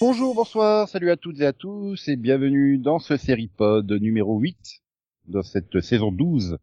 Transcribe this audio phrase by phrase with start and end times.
[0.00, 4.38] Bonjour, bonsoir, salut à toutes et à tous et bienvenue dans ce série pod numéro
[4.38, 4.82] 8
[5.26, 6.58] de cette saison 12,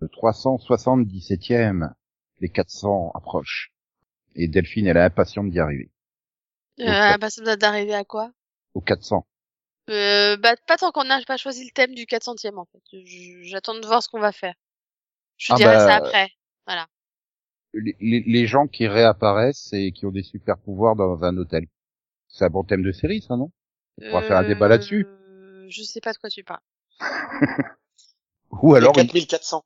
[0.00, 1.92] le 377e.
[2.40, 3.72] Les 400 approchent.
[4.34, 5.90] Et Delphine, elle est impatiente d'y arriver.
[6.80, 8.32] Euh, bah, doit d'arriver à quoi?
[8.74, 9.26] Au 400.
[9.90, 12.82] euh, Bah, pas tant qu'on n'a pas choisi le thème du 400e, en fait.
[13.42, 14.54] J'attends de voir ce qu'on va faire.
[15.36, 16.30] Je Ah dirai bah, ça après.
[17.74, 21.66] Les, les- les gens qui réapparaissent et qui ont des super pouvoirs dans un hôtel.
[22.28, 23.50] C'est un bon thème de série, ça, non?
[23.98, 25.06] On pourra faire un débat là-dessus.
[25.06, 26.60] Euh, Je sais pas de quoi tu parles.
[28.60, 29.64] Ou alors une, 4400.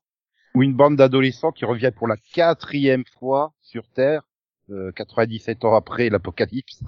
[0.55, 4.23] ou une bande d'adolescents qui revient pour la quatrième fois sur Terre,
[4.69, 6.81] euh, 97 ans après l'apocalypse.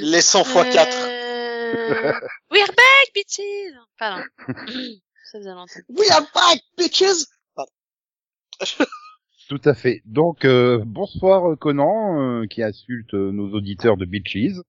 [0.00, 0.96] Les 100 fois 4.
[0.96, 2.12] Euh...
[2.50, 4.22] We're back, bitches Pardon.
[5.24, 5.80] ça faisait longtemps.
[5.88, 7.26] We are back, bitches!
[9.48, 10.00] Tout à fait.
[10.06, 14.62] Donc, euh, bonsoir euh, Conan, euh, qui insulte euh, nos auditeurs de Bitches.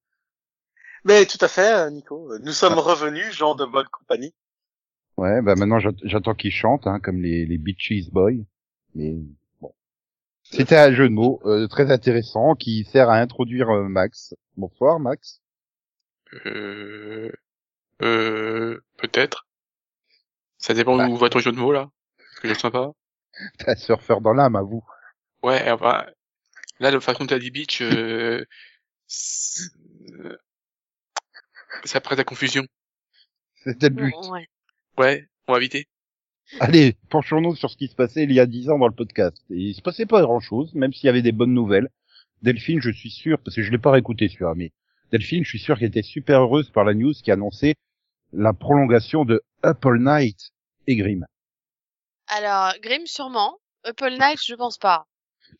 [1.04, 2.36] Mais tout à fait, euh, Nico.
[2.40, 4.34] Nous sommes revenus, gens de bonne compagnie.
[5.16, 8.44] Ouais, bah maintenant j'att- j'attends qu'ils chantent, hein, comme les, les Bitches Boys.
[8.94, 9.14] Mais
[9.60, 9.74] bon.
[10.42, 14.34] C'était un jeu de mots euh, très intéressant qui sert à introduire euh, Max.
[14.56, 15.40] Bonsoir Max.
[16.44, 17.32] Euh,
[18.02, 19.46] euh, peut-être.
[20.58, 21.08] Ça dépend Bah.
[21.08, 21.88] où va ton jeu de mots, là.
[22.18, 22.92] Parce que je le sens pas.
[23.66, 24.84] Un surfeur dans l'âme, à vous.
[25.42, 26.04] Ouais, enfin,
[26.80, 28.44] là, de façon dont t'as dit beach, euh,
[29.06, 29.70] c'est-
[30.20, 30.36] euh,
[31.84, 32.66] ça prête à confusion.
[33.64, 34.14] C'était le but.
[34.30, 34.46] Ouais.
[34.98, 35.88] Ouais, on va éviter.
[36.60, 39.36] Allez, penchons-nous sur ce qui se passait il y a dix ans dans le podcast.
[39.50, 41.90] Et il se passait pas grand-chose, même s'il y avait des bonnes nouvelles.
[42.42, 44.72] Delphine, je suis sûr, parce que je l'ai pas réécouté celui-là, mais
[45.10, 47.74] Delphine, je suis sûr qu'elle était super heureuse par la news qui annonçait
[48.32, 50.50] la prolongation de Up All Night
[50.86, 51.26] et Grimm.
[52.28, 53.58] Alors, Grimm sûrement.
[53.84, 55.06] Apple Night, je pense pas.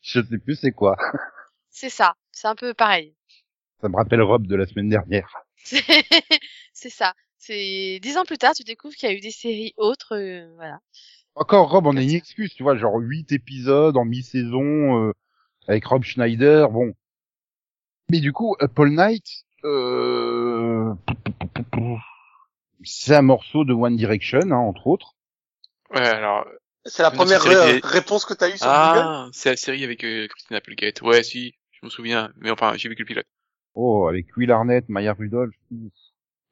[0.01, 0.97] Je sais plus c'est quoi.
[1.69, 2.15] C'est ça.
[2.31, 3.15] C'est un peu pareil.
[3.81, 5.31] Ça me rappelle Rob de la semaine dernière.
[6.73, 7.13] C'est ça.
[7.47, 10.53] C'est dix ans plus tard, tu découvres qu'il y a eu des séries autres, euh,
[10.55, 10.79] voilà.
[11.33, 15.13] Encore Rob, on a une excuse, tu vois, genre huit épisodes en mi-saison euh,
[15.65, 16.93] avec Rob Schneider, bon.
[18.09, 20.93] Mais du coup, Up All Night, euh...
[22.83, 25.15] c'est un morceau de One Direction, hein, entre autres.
[25.91, 26.45] Ouais, alors,
[26.83, 28.99] C'est la première euh, réponse que t'as eue sur Google.
[29.05, 31.01] ah, c'est la série avec euh, Christina Applegate.
[31.01, 32.29] Ouais, si, je me souviens.
[32.35, 33.27] Mais enfin, j'ai vu que le pilote.
[33.73, 35.55] Oh, avec Will Arnett, Maya Rudolph.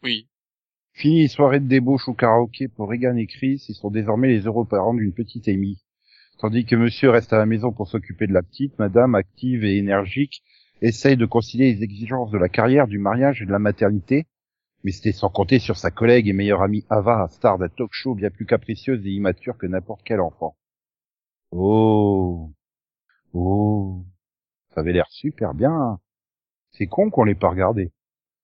[0.02, 0.30] Oui.
[0.96, 4.48] Fini les soirées de débauche au karaoké pour Regan et Chris, ils sont désormais les
[4.48, 5.84] heureux parents d'une petite Amy.
[6.38, 9.78] Tandis que monsieur reste à la maison pour s'occuper de la petite, madame, active et
[9.78, 10.42] énergique,
[10.82, 14.26] essaye de concilier les exigences de la carrière, du mariage et de la maternité,
[14.86, 18.16] mais c'était sans compter sur sa collègue et meilleure amie Ava, star d'un talk show
[18.16, 20.56] bien plus capricieuse et immature que n'importe quel enfant.
[21.52, 22.54] Oh.
[23.34, 24.06] Oh.
[24.74, 26.00] Ça avait l'air super bien.
[26.72, 27.92] C'est con qu'on l'ait pas regardé.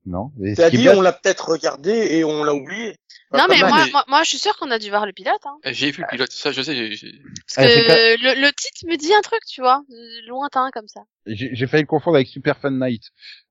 [0.06, 0.31] Non?
[0.56, 2.95] T'as dit, bien- on l'a peut-être regardé et on l'a oublié.
[3.34, 3.69] non, Pas mais mal.
[3.69, 5.57] moi, mais- moi, moi, je suis sûre qu'on a dû voir le pilote, hein.
[5.66, 6.75] Euh, J'ai vu le pilote, ça, je sais.
[6.75, 7.22] j'ai- j'ai-
[7.56, 10.88] Parce fait que le, le titre me dit un truc, tu vois, euh, lointain comme
[10.88, 11.01] ça.
[11.28, 13.03] J'ai j'ai failli le confondre avec Super Fun Night,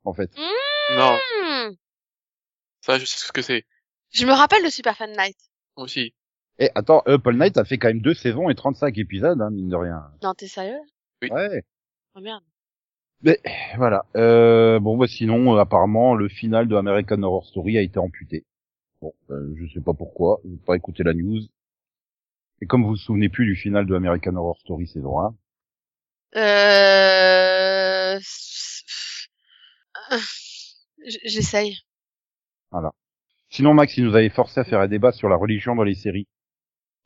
[0.04, 0.30] en fait.
[0.96, 1.74] Non, Hmm.
[2.80, 3.64] ça, je sais ce que c'est.
[4.12, 5.36] Je me rappelle de Super Fan Night.
[5.76, 6.14] Moi aussi.
[6.58, 9.50] Et attends, Up All Night, ça fait quand même deux saisons et 35 épisodes, hein,
[9.50, 10.02] mine de rien.
[10.22, 10.80] Non, t'es sérieux?
[11.22, 11.28] Oui.
[11.30, 11.62] Ouais.
[12.16, 12.42] Oh merde.
[13.22, 13.38] Mais
[13.76, 14.06] voilà.
[14.16, 18.44] Euh, bon, bah sinon, euh, apparemment, le final de American Horror Story a été amputé.
[19.02, 20.40] Bon, euh, je sais pas pourquoi.
[20.44, 21.40] J'ai pas écouté la news.
[22.62, 25.34] Et comme vous vous souvenez plus du final de American Horror Story saison 1,
[26.36, 28.20] Euh...
[31.24, 31.78] J'essaye.
[33.48, 35.94] sinon Max, il nous avait forcé à faire un débat sur la religion dans les
[35.94, 36.28] séries.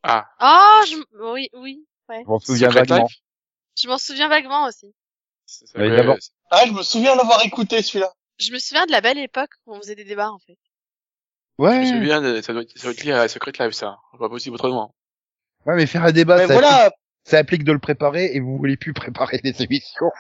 [0.03, 0.97] Ah, Oh, je...
[1.33, 2.23] oui, oui, ouais.
[2.23, 3.07] Je m'en souviens Secret vaguement.
[3.07, 3.17] Life?
[3.81, 4.95] Je m'en souviens vaguement aussi.
[5.47, 8.13] Ça- ça- Mais ouais, d'abord- c'est- Ah, je me souviens l'avoir écouté, celui-là.
[8.39, 10.57] Je me souviens de la belle époque où on faisait des débats, en fait.
[11.59, 11.87] Je me Ouais.
[11.87, 13.99] souviens, de- ça doit être, ça doit être lié à Secret Life, ça.
[14.19, 14.95] Pas possible autrement.
[15.67, 18.41] Ouais, mais faire un débat, Mais ça, voilà, implique, ça implique de le préparer et
[18.41, 20.11] vous voulez plus préparer les émissions.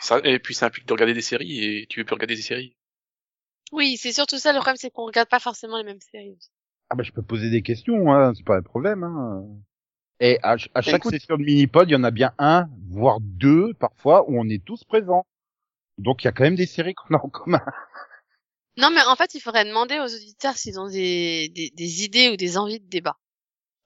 [0.00, 2.42] Ça, et puis ça implique de regarder des séries et tu veux plus regarder des
[2.42, 2.76] séries.
[3.72, 6.36] Oui, c'est surtout ça, le problème, c'est qu'on regarde pas forcément les mêmes séries.
[6.36, 6.50] aussi.
[6.88, 9.02] Ah bah je peux poser des questions, hein, c'est pas un problème.
[9.02, 9.44] Hein.
[10.20, 12.68] Et à, ch- à chaque Écoute- session de mini-pod, il y en a bien un,
[12.90, 15.26] voire deux parfois, où on est tous présents.
[15.98, 17.60] Donc il y a quand même des séries qu'on a en commun.
[18.78, 22.28] Non, mais en fait, il faudrait demander aux auditeurs s'ils ont des, des, des idées
[22.28, 23.16] ou des envies de débat.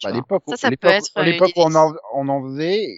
[0.03, 1.94] Bah, à l'époque, Ça, ça à peut l'époque, être, à euh, l'époque une on en,
[2.12, 2.88] on en faisait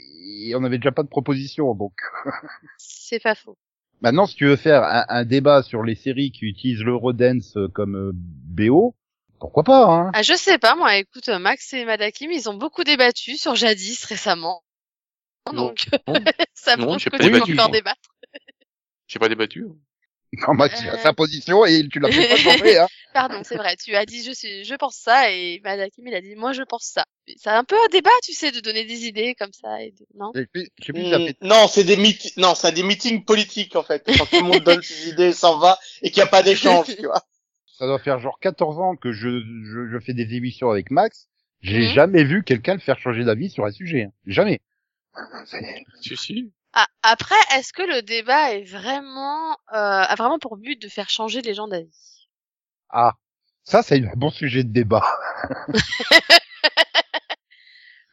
[0.49, 1.75] et on n'avait déjà pas de proposition.
[1.75, 1.93] Donc
[2.79, 3.58] C'est pas faux.
[4.00, 7.94] maintenant, si tu veux faire un, un débat sur les séries qui utilisent l'Eurodance comme
[7.96, 8.94] euh, BO,
[9.42, 12.84] pourquoi pas hein Ah, je sais pas, moi, écoute, Max et Madakim, ils ont beaucoup
[12.84, 14.62] débattu sur Jadis récemment.
[15.52, 15.66] Non.
[15.66, 16.14] Donc, Non.
[16.54, 18.00] ça Non, j'ai que tu peux encore débattre.
[19.08, 19.66] J'ai pas débattu.
[20.46, 20.98] Non, Max, il a Euh.
[20.98, 22.78] sa position et tu l'as fait pas changer.
[22.78, 22.86] Hein.
[23.12, 26.22] Pardon, c'est vrai, tu as dit je suis, je pense ça, et Madakim, il a
[26.22, 27.04] dit moi je pense ça.
[27.36, 30.06] C'est un peu un débat, tu sais, de donner des idées comme ça, et de...
[30.14, 30.32] non?
[30.34, 32.36] Je plus, Hmm, Non, c'est des meet...
[32.38, 34.02] non, c'est des meetings politiques en fait.
[34.16, 36.42] Quand tout le monde donne ses idées, et s'en va et qu'il n'y a pas
[36.42, 37.22] d'échange, tu vois.
[37.82, 39.29] Ça doit faire genre 14 ans que je,
[39.64, 41.26] je, je fais des émissions avec Max.
[41.62, 41.93] J'ai Mhm.
[41.94, 44.05] jamais vu quelqu'un le faire changer d'avis sur un sujet.
[44.05, 44.12] hein.
[44.25, 44.61] Jamais.
[45.46, 46.52] C'est- Si, si.
[46.75, 51.11] Ah, après, est-ce que le débat est vraiment, euh, a vraiment pour but de faire
[51.11, 52.29] changer les gens d'avis?
[52.88, 53.14] Ah,
[53.64, 55.02] ça c'est un bon sujet de débat.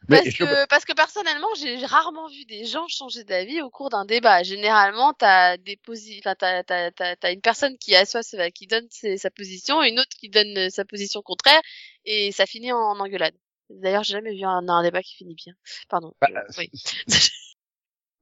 [0.09, 3.69] Mais Parce je- que, parce que personnellement, j'ai rarement vu des gens changer d'avis au
[3.69, 4.43] cours d'un débat.
[4.43, 8.21] Généralement, t'as des posi enfin, t'as, t'as, t'as, t'as une personne qui assoit,
[8.51, 11.61] qui donne ses- sa position, une autre qui donne euh, sa position contraire,
[12.05, 13.35] et ça finit en engueulade.
[13.69, 15.53] D'ailleurs, j'ai jamais vu un, un débat qui finit bien.
[15.89, 16.13] Pardon.
[16.21, 16.69] Bah, je- oui.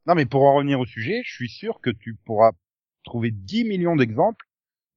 [0.05, 2.51] Non, mais pour en revenir au sujet, je suis sûr que tu pourras
[3.03, 4.45] trouver 10 millions d'exemples.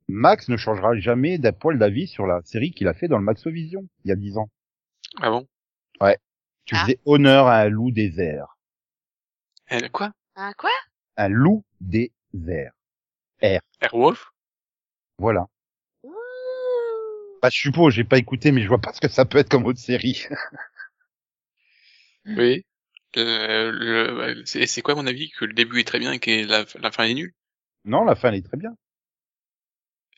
[0.08, 3.24] Max ne changera jamais d'un poil d'avis sur la série qu'il a fait dans le
[3.24, 4.48] Maxovision, il y a 10 ans.
[5.20, 5.46] Ah bon?
[6.64, 6.82] Tu Ah.
[6.82, 8.56] faisais honneur à un loup des airs.
[9.66, 10.12] Elle, quoi?
[10.36, 10.70] Hein, quoi?
[11.16, 12.12] Un loup des
[12.48, 12.72] airs.
[13.80, 14.32] Airwolf?
[15.18, 15.46] Voilà.
[16.02, 16.12] Ouh.
[17.42, 19.48] Bah, je suppose, j'ai pas écouté, mais je vois pas ce que ça peut être
[19.48, 20.26] comme autre série.
[22.26, 22.64] Oui.
[23.16, 26.46] Euh, le, bah, c'est quoi mon avis que le début est très bien et que
[26.46, 27.32] la, la fin est nulle?
[27.84, 28.76] Non, la fin, elle est très bien.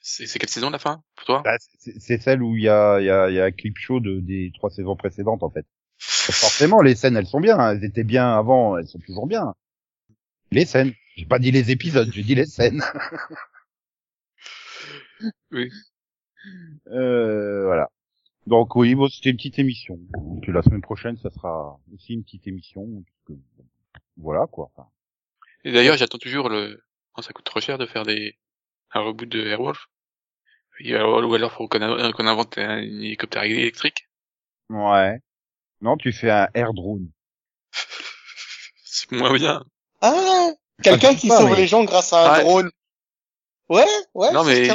[0.00, 1.42] C'est c'est quelle saison la fin pour toi?
[1.44, 3.52] Bah, c'est c'est celle où il y a, il y, a, il y a un
[3.52, 5.64] clip show de, des trois saisons précédentes, en fait.
[6.04, 7.70] Forcément, les scènes, elles sont bien.
[7.70, 9.54] Elles étaient bien avant, elles sont toujours bien.
[10.50, 10.92] Les scènes.
[11.16, 12.82] J'ai pas dit les épisodes, j'ai dit les scènes.
[15.52, 15.70] Oui.
[16.88, 17.88] Euh, voilà.
[18.46, 19.98] Donc oui, bon, c'était une petite émission.
[20.14, 23.04] Donc la semaine prochaine, ça sera aussi une petite émission.
[23.26, 23.32] que,
[24.16, 24.70] voilà quoi.
[24.74, 24.88] Enfin,
[25.64, 26.82] Et d'ailleurs, j'attends toujours le.
[27.16, 28.36] Oh, ça coûte trop cher de faire des
[28.92, 29.86] un reboot de Airwolf.
[30.84, 34.08] Alors- Ou alors faut a- qu'on invente un hélicoptère électrique.
[34.70, 35.20] ouais.
[35.82, 37.10] Non, tu fais un air drone.
[38.84, 39.64] C'est moins bien.
[40.00, 40.50] Ah,
[40.82, 42.44] quelqu'un sais qui pas, sauve mais- les gens grâce à un Ouais.
[42.44, 42.70] drone.
[43.68, 43.84] Ouais,
[44.14, 44.32] ouais.
[44.32, 44.66] non mais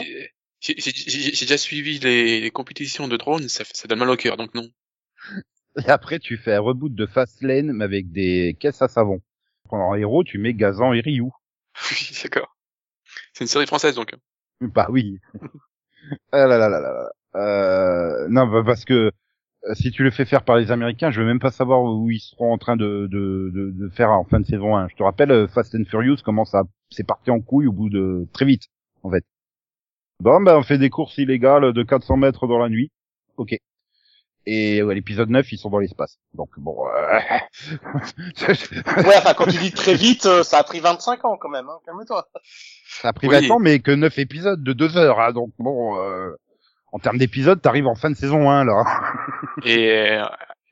[0.60, 4.00] j'ai j'ai- j'ai- j'ai déjà suivi les, les compétitions de drones, ça, fait- ça donne
[4.00, 4.68] mal au cœur, donc non.
[5.86, 9.22] Et après, tu fais un reboot de Fastlane mais avec des caisses à savon.
[9.70, 11.26] En héros, tu mets Gazan et Ryu.
[11.92, 12.56] Oui, d'accord.
[13.34, 14.16] C'est une série française donc.
[14.62, 15.20] Bah oui.
[16.32, 17.12] ah là là là là là.
[17.40, 19.12] Euh, non, bah, parce que euh,
[19.74, 22.20] si tu le fais faire par les Américains, je veux même pas savoir où ils
[22.20, 24.88] seront en train de, de, de, de faire en fin de saison 1.
[24.90, 27.90] Je te rappelle, euh, Fast and Furious, comment ça c'est parti en couille au bout
[27.90, 28.68] de très vite,
[29.04, 29.24] en fait.
[30.22, 32.92] Bon, ben on fait des courses illégales de 400 mètres dans la nuit.
[33.38, 33.56] Ok.
[34.50, 36.20] Et ouais, l'épisode 9, ils sont dans l'espace.
[36.34, 36.78] Donc bon.
[36.88, 37.20] euh,
[38.98, 41.68] Ouais, enfin, quand tu dis très vite, euh, ça a pris 25 ans quand même,
[41.68, 41.80] hein.
[41.86, 42.28] Calme-toi.
[43.02, 43.48] Ça a pris Oui.
[43.48, 45.20] 20 ans, mais que 9 épisodes de 2 heures.
[45.20, 46.32] Hein, donc bon, euh,
[46.92, 48.84] en termes d'épisodes, t'arrives en fin de saison 1 là.
[49.66, 50.26] Et, euh,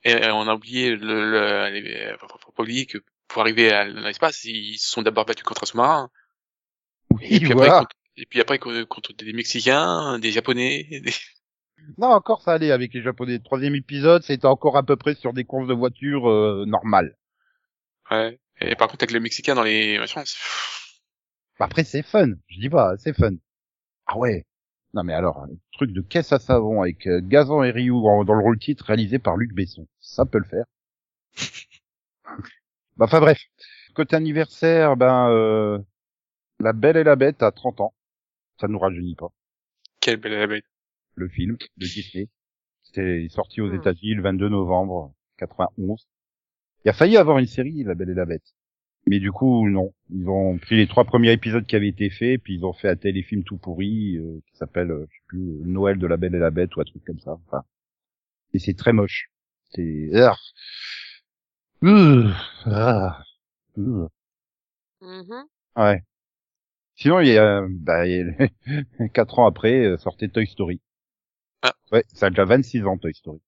[0.04, 4.44] et on a oublié le, le les- faut, pas oublier que pour arriver à l'espace,
[4.46, 6.10] ils se sont d'abord battus contre un sous-marin.
[7.12, 7.88] Oui, Et puis après, voilà.
[8.18, 10.88] et puis après contre, des Mexicains, des Japonais.
[10.92, 11.12] Des...
[11.98, 13.40] Non, encore ça allait avec les Japonais.
[13.40, 17.16] Troisième épisode, c'était encore à peu près sur des courses de voitures euh, normales.
[18.10, 18.40] Ouais.
[18.62, 20.24] Et par contre, avec les Mexicains dans les machins,
[21.60, 22.28] Bah, Après, c'est fun.
[22.48, 23.32] Je dis pas, c'est fun.
[24.08, 24.46] Ah ouais.
[24.96, 28.24] Non mais alors, un truc de caisse à savon avec euh, Gazan et Ryu en-
[28.24, 29.88] dans le rôle titre réalisé par Luc Besson.
[30.00, 30.66] Ça peut le faire.
[32.98, 33.40] bah, enfin bref.
[33.94, 35.80] Côté anniversaire, ben, euh,
[36.60, 37.94] La Belle et la Bête à 30 ans.
[38.60, 39.30] Ça nous rajeunit pas.
[40.00, 40.66] quelle belle la bête?
[41.18, 42.28] le film de Disney.
[42.84, 43.76] C'était sorti aux Hmm.
[43.76, 46.08] États-Unis le 22 novembre 91.
[46.84, 48.54] Il a failli avoir une série, La Belle et la Bête.
[49.08, 49.94] Mais du coup, non.
[50.10, 52.90] Ils ont pris les trois premiers épisodes qui avaient été faits, puis ils ont fait
[52.90, 56.18] un téléfilm tout pourri, euh, qui s'appelle, euh, je sais plus, euh, Noël de la
[56.18, 57.34] Belle et la Bête ou un truc comme ça.
[57.48, 57.64] Enfin.
[58.54, 59.30] Et c'est très moche.
[59.72, 60.10] C'est...
[60.14, 60.36] Ah.
[63.78, 64.08] Euh.
[65.02, 65.44] Mhm.
[65.76, 66.02] Ouais.
[66.96, 68.44] Sinon, il y a, bah, il y
[69.04, 70.82] a- quatre ans après, euh, sortait Toy Story.
[71.62, 71.74] Ah.
[71.92, 73.42] Ouais, ça a déjà 26 ans, Toy Story.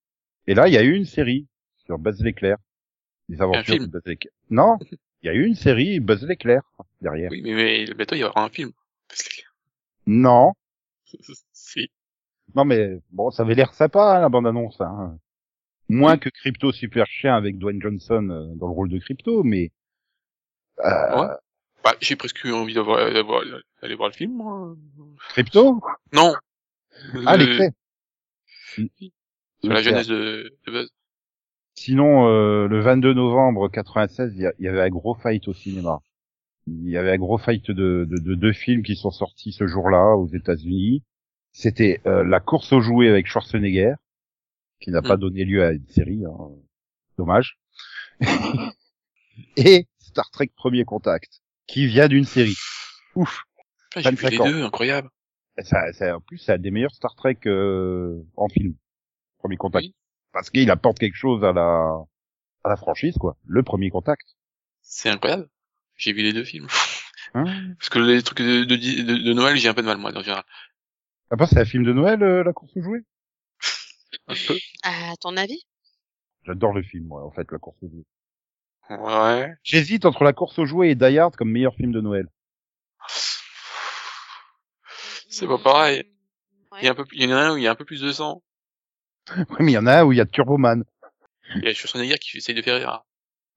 [0.47, 1.47] Et là, il y a eu une série
[1.85, 2.57] sur Buzz l'éclair.
[3.29, 4.33] Les aventures de Buzz l'éclair.
[4.49, 4.77] Non,
[5.21, 6.61] il y a eu une série Buzz l'éclair
[7.01, 7.31] derrière.
[7.31, 8.71] Oui, mais, mais bientôt il y aura un film.
[10.05, 10.53] Non,
[11.53, 11.89] si.
[12.55, 14.79] non mais bon, ça avait l'air sympa hein, la bande annonce.
[14.81, 15.17] Hein.
[15.89, 19.71] Moins que Crypto Super Chien avec Dwayne Johnson euh, dans le rôle de Crypto, mais
[20.79, 21.35] euh, Ouais.
[21.83, 23.43] Bah, j'ai presque eu envie d'aller voir
[24.09, 24.75] le film, moi.
[25.29, 25.79] Crypto?
[26.11, 26.33] Non.
[27.25, 27.69] Ah, clés.
[28.75, 30.89] Sur la jeunesse de, de Buzz.
[31.77, 35.99] Sinon, euh, le 22 novembre 96, il y, y avait un gros fight au cinéma.
[36.67, 39.67] Il y avait un gros fight de, de, de deux films qui sont sortis ce
[39.67, 41.03] jour-là aux États-Unis.
[41.51, 43.93] C'était euh, La course aux jouets avec Schwarzenegger,
[44.79, 45.07] qui n'a Hmm.
[45.07, 46.49] pas donné lieu à une série, hein.
[47.17, 47.57] dommage.
[49.57, 52.57] Et Star Trek Premier Contact, qui vient d'une série.
[53.15, 53.43] Ouf.
[53.91, 55.09] Putain, j'ai vu 25 les deux, incroyable.
[55.63, 58.75] Ça, ça, en plus, c'est un des meilleurs Star Trek euh, en film.
[59.39, 59.85] Premier Contact.
[59.85, 59.95] Oui.
[60.33, 61.97] Parce qu'il apporte quelque chose à la
[62.63, 63.37] à la franchise, quoi.
[63.45, 64.35] Le Premier Contact.
[64.81, 65.49] C'est incroyable.
[65.95, 66.67] J'ai vu les deux films.
[67.33, 69.97] Hein Parce que les trucs de, de, de, de Noël, j'ai un peu de mal,
[69.97, 70.45] moi, en général.
[71.29, 73.03] Après, c'est un film de Noël, euh, La course aux jouets?
[74.27, 74.57] Un peu.
[74.83, 75.61] À ton avis?
[76.45, 78.05] J'adore le film, moi, en fait, La course aux jouets.
[78.97, 79.53] Ouais.
[79.63, 82.29] J'hésite entre La course aux jouets et Die Hard comme meilleur film de Noël.
[85.29, 86.09] C'est pas pareil.
[86.71, 86.79] Ouais.
[86.81, 87.75] Il y, a un peu, il y en a un où il y a un
[87.75, 88.41] peu plus de sang.
[89.49, 90.83] Oui, mais il y en a un où il y a Turboman.
[91.55, 93.03] Il y a Schwarzenegger qui essaye de faire rire.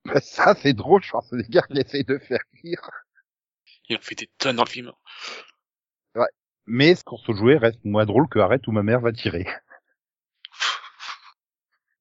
[0.05, 2.91] Bah, ça, c'est drôle, Schwarzenegger qui essaye de faire rire.
[3.89, 4.93] Il en fait des tonnes dans le film.
[6.67, 9.45] Mais ce course aux jouets reste moins drôle que Arrête où ma mère va tirer.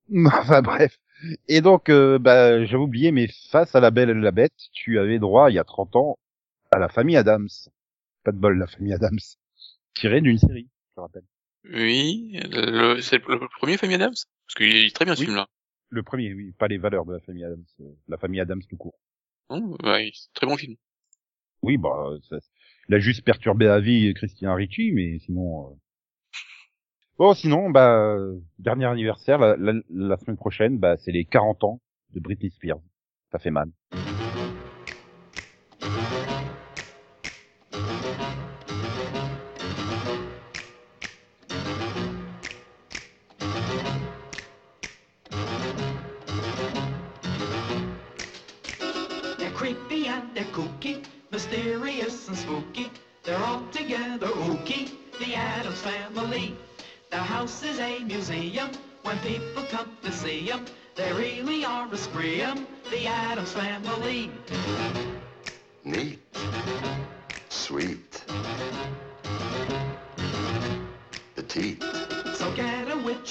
[0.26, 1.00] enfin bref.
[1.48, 5.00] Et donc, euh, bah, j'avais oublié, mais face à la Belle et la Bête, tu
[5.00, 6.20] avais droit, il y a 30 ans,
[6.72, 7.50] à la famille Adams.
[8.24, 9.20] Pas de bol, la famille Adams.
[9.96, 11.26] Tiré d'une série, je rappelle.
[11.66, 14.14] Oui, le, c'est le premier Famille Adams?
[14.14, 15.26] Parce qu'il est très bien ce Oui.
[15.28, 15.48] film-là.
[15.92, 18.78] Le premier, oui, pas les valeurs de la famille Adams, euh, la famille Adams tout
[18.78, 18.94] court.
[19.50, 20.76] Oh, ouais, c'est un très bon film.
[21.64, 22.38] Oui, bah, ça,
[22.88, 25.72] il a juste perturbé la vie Christian Ricci, mais sinon.
[25.72, 25.76] euh,
[27.18, 28.16] Bon, sinon, bah,
[28.60, 31.82] dernier anniversaire, la, la, la semaine prochaine, bah, c'est les 40 ans
[32.14, 32.80] de Britney Spears.
[33.32, 33.70] Ça fait mal.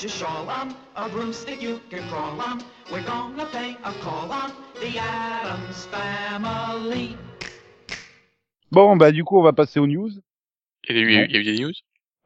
[0.09, 2.62] A witch's shawl on, a broomstick you can crawl on.
[2.91, 7.17] We're gonna pay a call on the Adams family.
[8.71, 10.11] Bon, bah, du coup, on va passer aux news.
[10.88, 11.73] Il y a eu, il y a eu des news?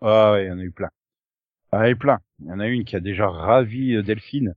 [0.01, 0.91] Ah ouais, il y en a eu plein.
[1.71, 2.21] Ah, il y en a eu plein.
[2.41, 4.55] Il y en a une qui a déjà ravi euh, Delphine.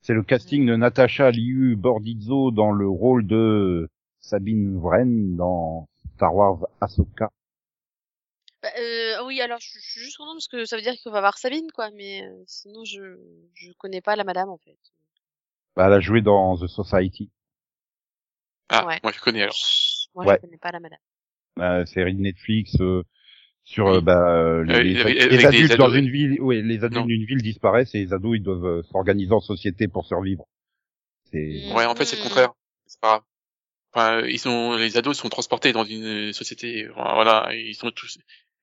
[0.00, 3.88] C'est le casting de Natasha Liu Bordizzo dans le rôle de
[4.20, 7.30] Sabine Wren dans Star Wars Ahsoka.
[8.64, 11.20] Bah, euh, oui, alors je suis juste contente parce que ça veut dire qu'on va
[11.20, 11.90] voir Sabine, quoi.
[11.90, 13.18] Mais euh, sinon, je
[13.52, 14.78] je connais pas la madame en fait.
[15.76, 17.30] Bah, elle a joué dans The Society,
[18.70, 18.98] Ah, Ouais.
[19.02, 19.54] moi je connais alors.
[20.14, 20.36] Moi, Ouais.
[20.36, 20.98] je connais pas la madame.
[21.58, 23.02] la série de Netflix euh,
[23.64, 24.02] sur euh, Oui.
[24.02, 27.98] bah, euh, les, Euh, adultes dans une ville, ouais, les adultes d'une ville disparaissent et
[27.98, 30.46] les ados ils doivent euh, s'organiser en société pour survivre.
[31.30, 31.76] C'est Mm.
[31.76, 32.52] Ouais, en fait, c'est le contraire.
[32.86, 33.22] C'est pas grave.
[33.92, 36.88] Enfin, ils sont, les ados sont transportés dans une société.
[36.94, 38.18] Voilà, ils sont tous.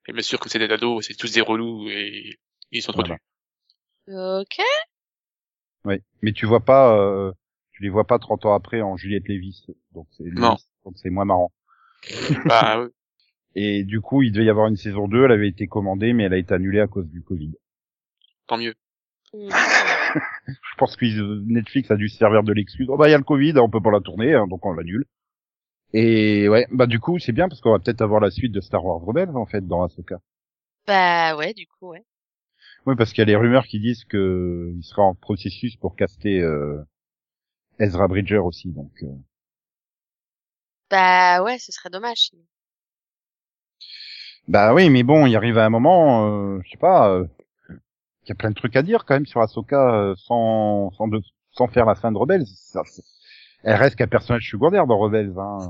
[0.08, 2.38] Et bien sûr, comme c'est des ados, c'est tous des relous et
[2.72, 3.04] ils sont trop
[4.08, 4.40] Voilà.
[4.42, 4.58] Ok.
[5.86, 6.02] ouais.
[6.22, 7.32] Mais tu vois pas, euh,
[7.72, 10.58] tu les vois pas 30 ans après en Juliette Lévis, donc c'est Non.
[10.86, 11.52] donc c'est moins marrant.
[12.46, 12.90] bah, ouais.
[13.54, 16.24] Et du coup, il devait y avoir une saison 2, elle avait été commandée, mais
[16.24, 17.52] elle a été annulée à cause du Covid.
[18.48, 18.74] tant mieux.
[19.34, 19.50] Mm.
[20.48, 21.06] Je pense que
[21.46, 22.88] Netflix a dû se servir de l'excuse.
[22.90, 24.74] Oh bah il y a le Covid, on peut pas la tourner, hein, donc on
[24.74, 25.06] l'annule.
[25.94, 28.60] Et ouais, bah du coup c'est bien parce qu'on va peut-être avoir la suite de
[28.60, 30.20] Star Wars Rebels en fait dans Ahsoka.
[30.86, 32.06] Bah ouais, du coup, ouais.
[32.86, 35.96] Oui, parce qu'il y a les rumeurs qui disent que il sera en processus pour
[35.96, 36.84] caster euh,
[37.80, 38.92] Ezra Bridger aussi, donc.
[39.04, 39.08] euh.
[40.92, 42.30] Bah ouais, ce serait dommage.
[44.48, 47.26] Bah oui, mais bon, il arrive à un moment, euh, je sais pas, euh,
[48.26, 51.08] il y a plein de trucs à dire quand même sur Ahsoka euh, sans sans,
[51.08, 51.22] de-
[51.52, 52.46] sans faire la fin de Rebels.
[52.48, 52.82] Ça,
[53.64, 55.34] elle reste qu'un personnage secondaire dans Rebels.
[55.38, 55.70] Hein.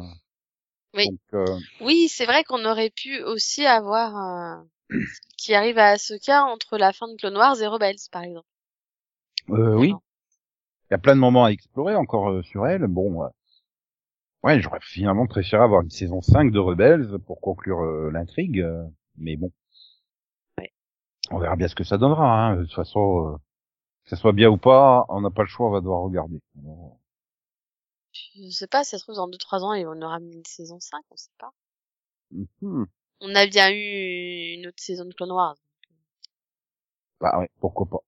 [0.94, 1.08] Oui.
[1.08, 4.68] Donc, euh, Oui, c'est vrai qu'on aurait pu aussi avoir un...
[5.38, 8.48] qui arrive à Asuka entre la fin de Clone Wars et Rebels, par exemple.
[9.50, 9.94] euh, oui,
[10.90, 12.86] il y a plein de moments à explorer encore euh, sur elle.
[12.88, 13.28] Bon, euh,
[14.44, 18.84] ouais, j'aurais finalement préféré avoir une saison 5 de Rebels pour conclure euh, l'intrigue, euh,
[19.18, 19.52] mais bon.
[20.58, 20.72] Ouais.
[21.32, 22.26] On verra bien ce que ça donnera.
[22.50, 22.58] Hein.
[22.58, 23.38] De toute façon, euh,
[24.06, 26.40] Que ça soit bien ou pas, on n'a pas le choix, on va devoir regarder.
[26.64, 26.98] Alors,
[28.14, 30.80] Je sais pas, ça se trouve, dans 2-3 ans, ils vont nous ramener une saison
[30.80, 31.52] 5, on sait pas.
[32.32, 32.88] mhm.
[33.22, 35.56] On a bien eu une autre saison de Clone Wars.
[37.20, 38.04] Bah ouais, pourquoi pas.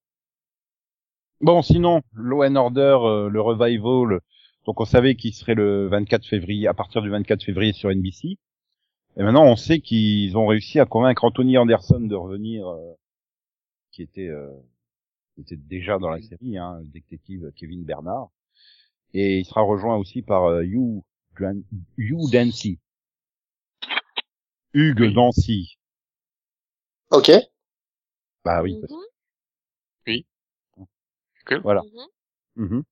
[1.39, 4.21] Bon, sinon, Law and Order, euh, le revival,
[4.65, 8.37] donc on savait qu'il serait le 24 février, à partir du 24 février sur NBC.
[9.17, 12.93] Et maintenant, on sait qu'ils ont réussi à convaincre Anthony Anderson de revenir, euh,
[13.91, 14.49] qui était, euh,
[15.35, 18.29] qui était déjà dans la série, hein, le détective Kevin Bernard.
[19.13, 21.03] Et il sera rejoint aussi par euh, Hugh,
[22.31, 22.79] Dancy.
[24.73, 25.77] Hugues Dancy.
[27.11, 27.31] Ok.
[28.43, 28.91] Bah oui, parce-
[31.51, 31.81] Mhm, voilà.
[32.55, 32.65] mhm.
[32.67, 32.83] Mhm.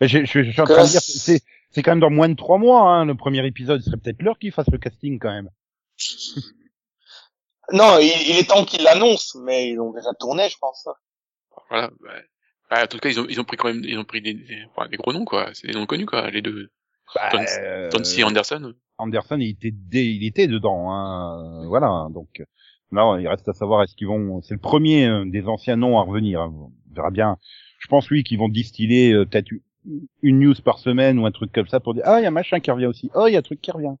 [0.00, 2.10] Mais je, je, je suis en Que train de dire, c'est, c'est quand même dans
[2.10, 3.80] moins de trois mois, hein, le premier épisode.
[3.80, 5.50] Ce serait peut-être l'heure qu'il fasse le casting quand même.
[7.72, 10.86] Non, il, il est temps qu'ils l'annoncent, mais ils ont déjà tourné, je pense.
[11.68, 11.90] Voilà.
[12.00, 12.12] Bah,
[12.70, 14.34] bah, en tout cas, ils ont, ils ont pris quand même, ils ont pris des,
[14.34, 15.50] des, enfin, des gros noms, quoi.
[15.54, 16.70] C'est des noms connus, quoi, les deux.
[17.30, 18.74] Ton- Euh, Tony Anderson.
[18.98, 21.66] Anderson, il était, dé- il était dedans, hein.
[21.68, 22.08] Voilà.
[22.10, 22.42] Donc,
[22.92, 24.42] non, il reste à savoir est-ce qu'ils vont.
[24.42, 26.40] C'est le premier euh, des anciens noms à revenir.
[26.40, 26.52] hein.
[26.54, 27.36] On verra bien.
[27.78, 31.30] Je pense oui qu'ils vont distiller euh, peut-être une- une news par semaine ou un
[31.30, 33.08] truc comme ça pour dire ah il y a machin qui revient aussi.
[33.14, 33.94] Oh il y a un truc qui revient.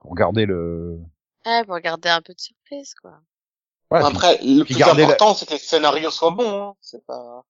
[0.00, 0.98] Pour garder le.
[1.46, 3.20] Ouais, pour garder un peu de surprise, quoi.
[3.90, 6.68] Puis- Après, le puis plus garder la- important, c'est que le scénario soit bon.
[6.70, 6.74] Hein.
[6.80, 7.44] C'est pas.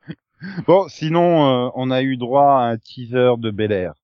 [0.66, 3.94] Bon, sinon, euh, on a eu droit à un teaser de Bel Air.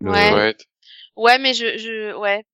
[0.00, 0.32] Le, Ouais.
[0.34, 0.56] Ouais.
[1.16, 2.44] Ouais, mais je, je, ouais,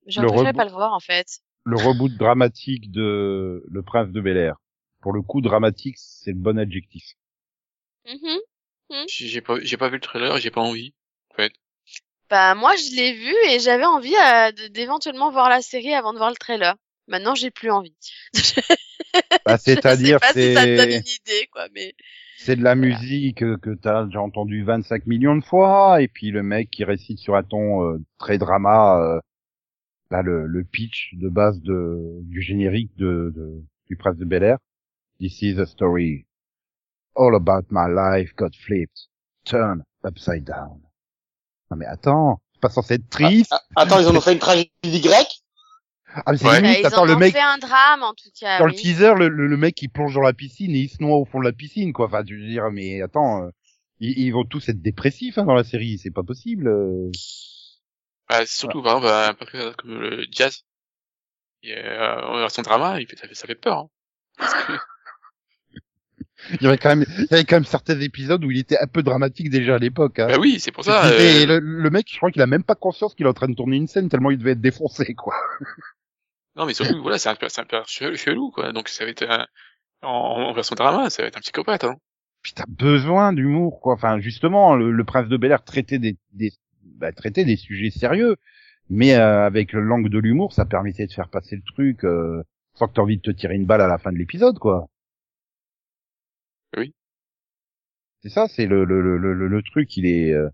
[0.53, 1.41] pas le voir, en fait.
[1.65, 4.57] le reboot dramatique de Le Prince de Bel Air.
[5.01, 7.05] Pour le coup, dramatique, c'est le bon adjectif.
[8.07, 8.39] Mhm.
[9.09, 10.95] J'ai j'ai pas, j'ai pas vu le trailer, j'ai pas envie.
[11.31, 11.53] En fait.
[12.33, 16.19] Bah, moi, je l'ai vu et j'avais envie euh, d'éventuellement voir la série avant de
[16.19, 16.75] voir le trailer.
[17.07, 17.95] Maintenant, j'ai plus envie.
[19.45, 21.95] Bah, c'est-à-dire, si c'est mais.
[22.37, 22.87] c'est de la Voilà.
[22.89, 27.19] musique que t'as déjà entendu 25 millions de fois, et puis le mec qui récite
[27.19, 29.21] sur un ton euh, très drama, euh,
[30.11, 34.43] là, le, le pitch de base de, du générique de, de- du Prince de Bel
[34.45, 34.59] Air.
[35.21, 36.27] This is a story
[37.15, 39.09] all about my life got flipped,
[39.45, 40.81] turned upside down.
[41.73, 43.51] Non mais attends, c'est pas censé être triste.
[43.51, 45.41] Ah, attends, ils en ont fait une tragédie grecque?
[46.15, 46.61] Ah, mais c'est Ouais.
[46.61, 48.59] Bah, limite, ils attends, en le ont mec, fait un drame, en tout cas.
[48.59, 48.77] dans le oui.
[48.79, 51.25] teaser, le, le, le mec il plonge dans la piscine et il se noie au
[51.25, 52.09] fond de la piscine, quoi.
[52.09, 53.49] Enfin, je veux dire, mais attends, euh,
[54.01, 56.69] ils, ils vont tous être dépressifs hein, dans la série, c'est pas possible.
[56.69, 57.11] euh.
[58.29, 60.65] Bah, c'est surtout, par exemple, un personnage comme le jazz.
[61.63, 63.89] Et, euh, version drama, il fait, ça fait, ça fait peur,
[64.39, 64.79] hein.
[66.61, 68.79] Il y avait quand même, il y avait quand même certains épisodes où il était
[68.79, 70.19] un peu dramatique déjà à l'époque.
[70.19, 70.27] Hein.
[70.29, 71.15] bah oui, c'est pour ça.
[71.19, 73.35] Et euh, le, le mec, je crois qu'il a même pas conscience qu'il est en
[73.35, 75.35] train de tourner une scène tellement il devait être défoncé, quoi.
[76.55, 78.73] Non, mais surtout, voilà, c'est un, c'est un père chelou, quoi.
[78.73, 79.47] Donc, ça va être un,
[80.03, 81.97] en, en version drama, ça va être un psychopathe, hein.
[82.43, 83.95] Puis t'as besoin d'humour, quoi.
[83.95, 86.53] Enfin, justement, le, le prince de Bel Air traitait des, des,
[86.83, 88.37] bah, traitait des sujets sérieux,
[88.91, 92.43] mais euh, avec le langue de l'humour, ça permettait de faire passer le truc euh,
[92.75, 94.89] sans que t'aies envie de te tirer une balle à la fin de l'épisode, quoi.
[96.77, 96.95] Oui.
[98.23, 100.33] C'est ça, c'est le, le, le, truc, il est.
[100.33, 100.49] euh,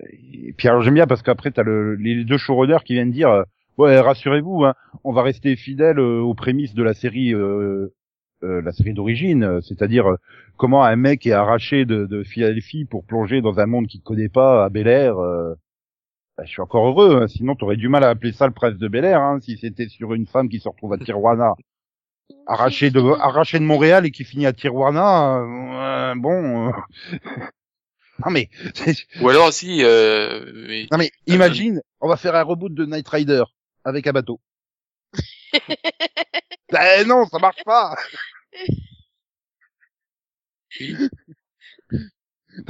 [0.00, 3.30] Et puis alors j'aime bien parce qu'après t'as le, les deux showrunners qui viennent dire,
[3.30, 3.42] euh,
[3.78, 7.34] ouais, rassurez-vous, hein, on va rester fidèle euh, aux prémices de la série.
[7.34, 7.88] Euh,
[8.44, 10.16] euh, la série d'origine, c'est-à-dire
[10.56, 14.28] comment un mec est arraché de, de Philadelphie pour plonger dans un monde qu'il connaît
[14.28, 15.14] pas à Bel Air.
[16.36, 18.76] bah, je suis encore heureux, hein, sinon t'aurais du mal à appeler ça le prince
[18.78, 21.54] de Bel Air, hein, si c'était sur une femme qui se retrouve à Tijuana,
[22.46, 25.38] arraché de arraché de Montréal et qui finit à Tijuana.
[25.38, 26.72] euh, bon, euh,
[28.24, 28.50] non mais
[29.20, 33.08] Ou alors aussi, euh, mais, non mais imagine, on va faire un reboot de Night
[33.08, 33.44] Rider
[33.84, 34.40] avec un bateau.
[36.72, 37.94] ben non, ça marche pas.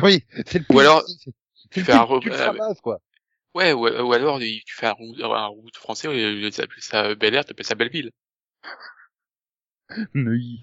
[0.02, 1.04] oui, c'est le Ou alors,
[1.70, 2.98] tu fais un truc re- que tu euh, ramasses, quoi.
[3.54, 7.74] ouais, ou, ou alors, tu fais un route français, d'appeler ça Bel Air, t'appelles ça
[7.74, 8.10] Belleville.
[10.14, 10.60] Neuilly.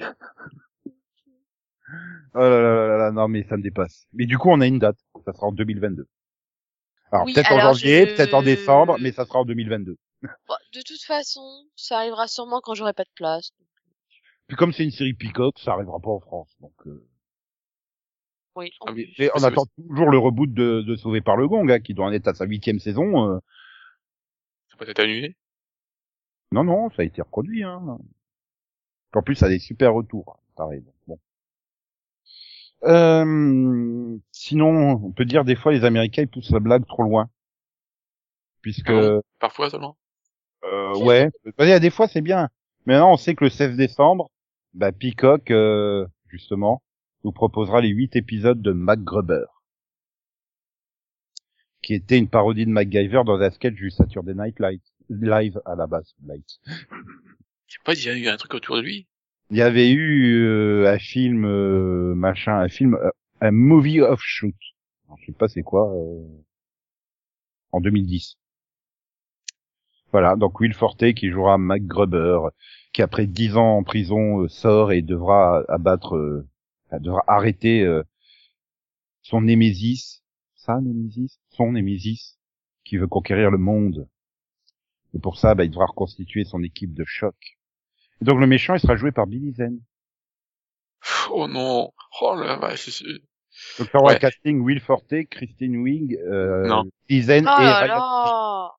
[2.36, 4.08] Oh là là là là, non mais ça me dépasse.
[4.14, 4.98] Mais du coup, on a une date.
[5.26, 6.08] Ça sera en 2022.
[7.12, 9.98] Alors Oui, peut-être en janvier, je- peut-être en décembre, mais ça sera en 2022.
[10.22, 11.42] Bon, de toute façon,
[11.76, 13.52] ça arrivera sûrement quand j'aurai pas de place.
[14.48, 16.56] Puis comme c'est une série Peacock, ça arrivera pas en France.
[16.60, 17.08] Donc euh,
[18.56, 18.72] Oui.
[18.86, 21.94] Ah et on attend toujours le reboot de, de Sauvé par le Gong, hein, qui
[21.96, 23.32] doit en être à sa huitième saison.
[23.34, 23.40] euh.
[24.70, 25.36] Ça peut être annulé.
[26.52, 27.64] Non, non, ça a été reproduit.
[27.64, 27.98] Hein.
[29.16, 30.36] En plus, ça a des super retours.
[30.38, 30.82] hein, Pareil.
[30.82, 31.20] donc bon.
[32.84, 37.30] Euh, sinon, on peut dire des fois les Américains ils poussent la blague trop loin,
[38.62, 39.98] puisque Ah Parfois seulement?
[40.64, 42.50] euh, ouais, Bah, des fois c'est bien.
[42.86, 44.32] Mais Maintenant, on sait que le 16 décembre,
[44.74, 46.82] Bah, Peacock, euh, justement,
[47.24, 49.46] nous proposera les huit épisodes de MacGruber.
[51.82, 55.76] Qui était une parodie de MacGyver dans un sketch du Saturday Night Live, live à
[55.76, 56.14] la base.
[56.26, 56.60] Light.
[57.84, 59.08] Pas, il y a eu un truc autour de lui.
[59.52, 63.10] Il y avait eu euh, un film, euh, machin, un film, euh,
[63.42, 64.54] un movie offshoot.
[65.18, 66.28] Je sais pas c'est quoi, euh,
[67.72, 68.38] en 2010.
[70.12, 72.40] Voilà, donc Will Forte qui jouera Mac Gruber,
[72.94, 76.46] qui après dix ans en prison sort et devra abattre,
[76.92, 77.88] devra arrêter
[79.22, 80.24] son némésis,
[80.56, 82.40] sa némésis, son némésis,
[82.84, 84.08] qui veut conquérir le monde.
[85.14, 87.59] Et pour ça, bah, il devra reconstituer son équipe de choc.
[88.22, 89.80] Et donc le méchant, il sera joué par Billy Zane.
[91.30, 91.92] Oh non.
[92.22, 92.90] Oh la vache.
[92.90, 93.04] c'est-
[93.78, 94.16] Donc t'auras Ouais.
[94.16, 96.84] un casting Will Forte, Christine Wing, euh, Non.
[97.08, 97.88] Billy Zane Oh et là Ryan.
[97.88, 98.72] là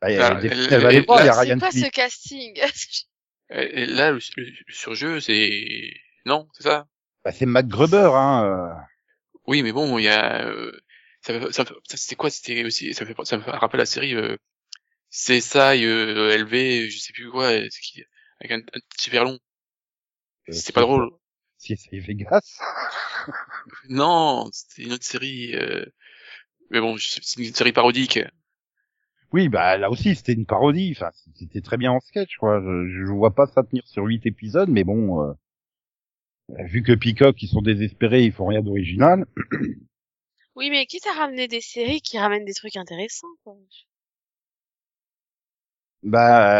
[0.00, 1.40] Bah, il y a des- elle- elle va les elle- voir, il y a C'est
[1.40, 1.86] Ryan quoi Phillips.
[1.86, 2.54] ce casting
[3.50, 5.92] Et là, le, le- le surjeu, c'est...
[6.26, 6.86] Non, c'est ça?
[7.24, 8.44] Bah, c'est Mac Gruber, hein.
[8.44, 8.80] euh.
[9.46, 10.46] Oui, mais bon, il y a...
[10.46, 10.72] euh,
[11.22, 12.94] Ça, ça, ça, c'était quoi C'était aussi...
[12.94, 14.14] Ça me, fait, ça me rappelle la série...
[14.14, 14.36] Euh,
[15.10, 18.04] CSI, euh, LV, je sais plus quoi, c'est qui
[18.40, 19.38] avec un, un petit verre long.
[20.48, 21.10] Euh, C'était pas drôle.
[21.58, 22.58] Si c'est Vegas.
[23.90, 25.54] Non, c'était une autre série.
[25.54, 25.84] euh,
[26.70, 28.18] Mais bon, c'est une série parodique.
[29.32, 30.92] Oui, bah là aussi c'était une parodie.
[30.96, 32.60] Enfin, c'était très bien en sketch, quoi.
[32.60, 35.32] Je, je vois pas ça tenir sur huit épisodes, mais bon, euh,
[36.64, 39.26] vu que Peacock ils sont désespérés, ils font rien d'original.
[40.56, 43.54] Oui, mais quitte à ramener des séries qui ramènent des trucs intéressants, quoi.
[46.02, 46.54] Bah,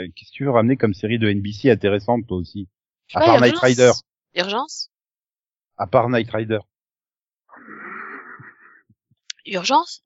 [0.00, 2.68] euh, qu'est-ce que tu veux ramener comme série de NBC intéressante toi aussi?
[3.14, 3.56] À part Night.
[3.58, 3.92] Rider.
[4.34, 4.90] Urgence?
[5.76, 6.60] À part Night Rider.
[9.46, 10.02] Urgence?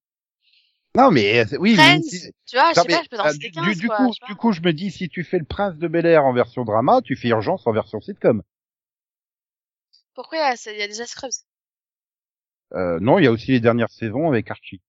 [0.97, 3.19] Non, mais euh, oui, mais Friends si- Tu vois, je sais mais, pas, je peux
[3.19, 3.97] en euh, citer du, 15, du quoi.
[3.97, 6.33] coup, du coup, je me dis, si tu fais le Prince de Bel Air en
[6.33, 8.43] version drama, tu fais Urgence en version sitcom.
[10.15, 11.45] Pourquoi il y a, il y a déjà Scrubs?
[12.75, 14.81] Euh, non, il y a aussi les dernières saisons avec Archie.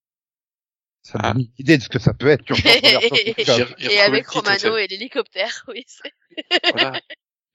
[1.04, 1.34] Ça Ah.
[1.34, 2.44] donne une idée de ce que ça peut être.
[3.78, 5.86] J'ai Et avec Romano et l'hélicoptère, oui.
[6.74, 7.00] Voilà.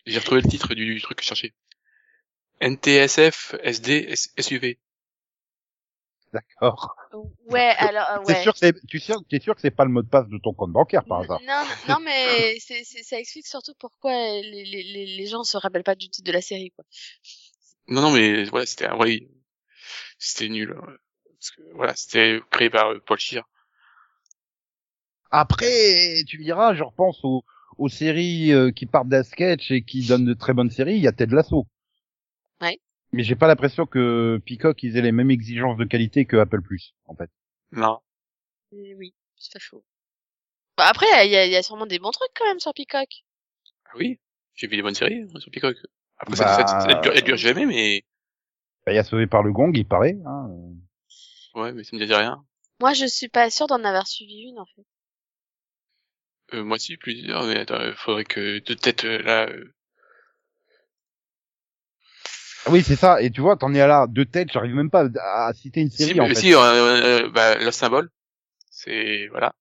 [0.07, 1.53] J'ai retrouvé le titre du, du truc que je cherchais.
[2.61, 4.79] NTSF SD SUV.
[6.33, 6.95] D'accord.
[7.47, 8.43] Ouais, alors, euh, ouais.
[8.43, 10.37] sûr que tu es sûr, t'es sûr que c'est pas le mot de passe de
[10.39, 11.41] ton compte bancaire par hasard?
[11.47, 15.85] Non, non, mais c'est, ça explique surtout pourquoi les, les, les, les gens se rappellent
[15.85, 16.85] pas du titre de la série, quoi.
[17.87, 19.21] Non, non, mais voilà, c'était un vrai,
[20.19, 20.77] c'était nul.
[21.39, 23.45] Parce que, voilà, c'était créé par euh, Paul Scheer.
[25.31, 27.45] Après, tu me diras, je repense aux,
[27.77, 30.97] aux séries euh, qui partent d'un sketch et qui donnent de très bonnes séries.
[30.97, 31.67] Il y a Ted Lasso.
[32.61, 32.81] Ouais.
[33.13, 36.63] Mais j'ai pas l'impression que Peacock ils aient les mêmes exigences de qualité que Apple
[36.63, 37.31] Plus, en fait.
[37.73, 38.01] Non.
[38.73, 39.85] Oui, c'est pas faux.
[40.77, 42.73] Bah après, il y a, il y a sûrement des bons trucs quand même sur
[42.73, 43.25] Peacock.
[43.87, 44.19] Ah oui,
[44.55, 45.77] j'ai vu des bonnes séries hein, sur Peacock.
[46.19, 48.05] Après, Bah, ça, ça, ça, elle, dure, elle dure jamais, mais
[48.87, 50.17] Bah, il y a Sauvé par le Gong, il paraît.
[50.27, 50.49] Hein.
[51.59, 52.45] Ouais, mais ça me disait rien.
[52.81, 54.85] Moi, je suis pas sûre d'en avoir suivi une, en fait.
[56.55, 59.49] Euh, moi aussi, plusieurs, mais attends, euh, faudrait que de tête euh, là.
[59.49, 59.75] euh,
[62.65, 63.21] Ah Oui, c'est ça.
[63.21, 65.81] Et tu vois, t'en es à là, deux têtes, j'arrive même pas à, à citer
[65.81, 66.41] une série, Si, en mais fait.
[66.41, 68.11] si, euh, euh, bah, le symbole,
[68.71, 69.55] c'est voilà.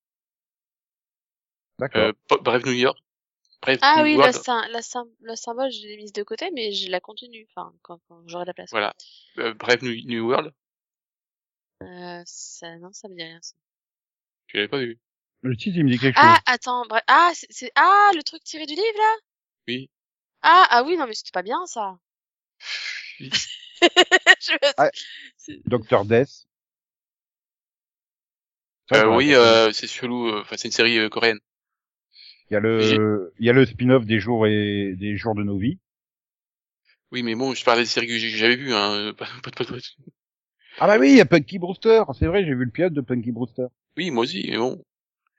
[1.79, 2.01] D'accord.
[2.01, 2.97] Euh, Brave New York.
[3.81, 7.73] Ah New oui, le, symbole, je l'ai mise de côté, mais je la continue, enfin,
[7.81, 8.69] quand, quand j'aurai la place.
[8.71, 8.93] Voilà.
[9.39, 10.53] Euh, New, New World.
[11.83, 13.55] Euh, ça, non, ça me dit rien, ça.
[14.47, 14.97] Tu l'avais pas vu.
[15.41, 16.43] Le titre, il me dit quelque Ah, chose.
[16.47, 17.03] attends, bref.
[17.07, 19.15] Ah, c'est, c'est- ah, le truc tiré du livre, là?
[19.67, 19.89] Oui.
[20.41, 21.97] Ah, ah oui, non, mais c'était pas bien, ça.
[23.19, 23.29] Oui.
[23.81, 24.89] Je me- Ah.
[25.65, 26.47] Docteur Death.
[28.93, 30.27] Euh, oui, euh, c'est chelou.
[30.29, 31.39] euh, Enfin, c'est une série euh, coréenne.
[32.49, 35.43] Il y a le, il y a le spin-off des jours et des jours de
[35.43, 35.77] nos vies.
[37.11, 38.73] Oui, mais bon, je parlais des séries que j'ai- j'avais vues.
[38.73, 38.93] Hein.
[38.93, 39.75] euh, pas- pas- pas- pas-
[40.79, 42.03] Ah bah oui, il y a Punky Brewster.
[42.17, 43.67] C'est vrai, j'ai vu le pilote de Punky Brewster.
[43.97, 44.81] Oui, moi aussi, mais bon.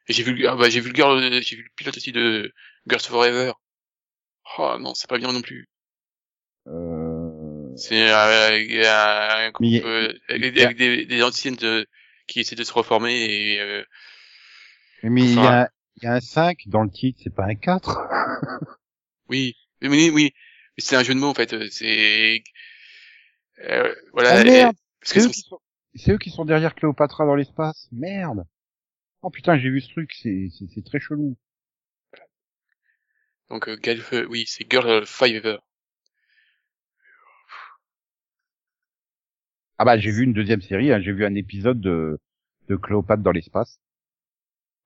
[0.08, 2.12] J'ai vu, le- ah, bah, j'ai vu le girl, euh, j'ai vu le pilote aussi
[2.12, 2.52] de
[2.88, 3.52] Girls Forever.
[4.58, 5.68] Oh non, c'est pas bien non plus.
[6.66, 7.70] Euh...
[7.76, 11.86] C'est euh, un groupe Mais a- euh, avec, avec des, des anciennes de-
[12.26, 13.84] qui essaient de se reformer et euh,
[15.02, 15.70] Mais il y, a,
[16.02, 18.06] y a un 5 dans le titre, c'est pas un 4
[19.28, 20.32] oui, oui, oui, oui.
[20.76, 21.52] Mais c'est un jeu de mots en fait.
[21.54, 22.42] euh, C'est
[23.60, 24.36] euh, voilà.
[24.36, 25.58] Ah merde C'est eux, sont- qui sont...
[25.96, 27.88] c'est eux qui sont derrière Cléopatra dans l'espace.
[27.90, 28.44] Merde
[29.22, 31.36] Oh putain, j'ai vu ce truc, c'est très chelou.
[33.50, 35.04] donc euh, Girl- euh, oui, c'est Girl.
[39.76, 42.20] Ah bah j'ai vu une deuxième série, hein, j'ai vu un épisode de,
[42.68, 43.80] de Cléopâtre dans l'espace.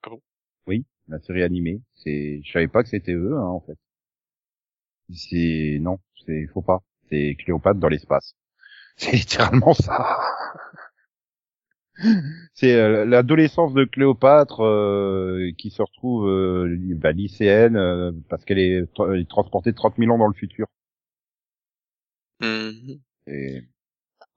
[0.04, 0.22] Ah bon?
[0.66, 1.80] Oui, la série animée.
[1.94, 3.78] C'est, je savais pas que c'était eux, hein, en fait.
[5.14, 6.80] C'est non, c'est faut pas.
[7.08, 8.34] C'est Cléopâtre dans l'espace.
[8.96, 10.20] C'est littéralement ça.
[12.54, 18.58] C'est euh, l'adolescence de Cléopâtre euh, qui se retrouve euh, bah, lycéenne euh, parce qu'elle
[18.58, 18.86] est,
[19.28, 20.66] transportée 30 000 ans dans le futur.
[22.40, 23.00] Mhm.
[23.26, 23.62] Et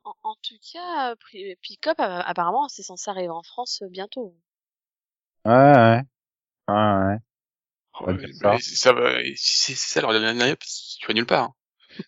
[0.05, 1.15] En, en tout cas,
[1.61, 4.35] Pick-up, apparemment, c'est censé arriver en France bientôt.
[5.45, 6.01] ouais, ouais,
[6.69, 7.17] ouais, ouais.
[7.99, 8.05] Oh,
[8.41, 8.51] ça.
[8.51, 11.43] mais ça va, si c'est c'est ça leur dernière, tu vas nulle part.
[11.43, 11.53] hein.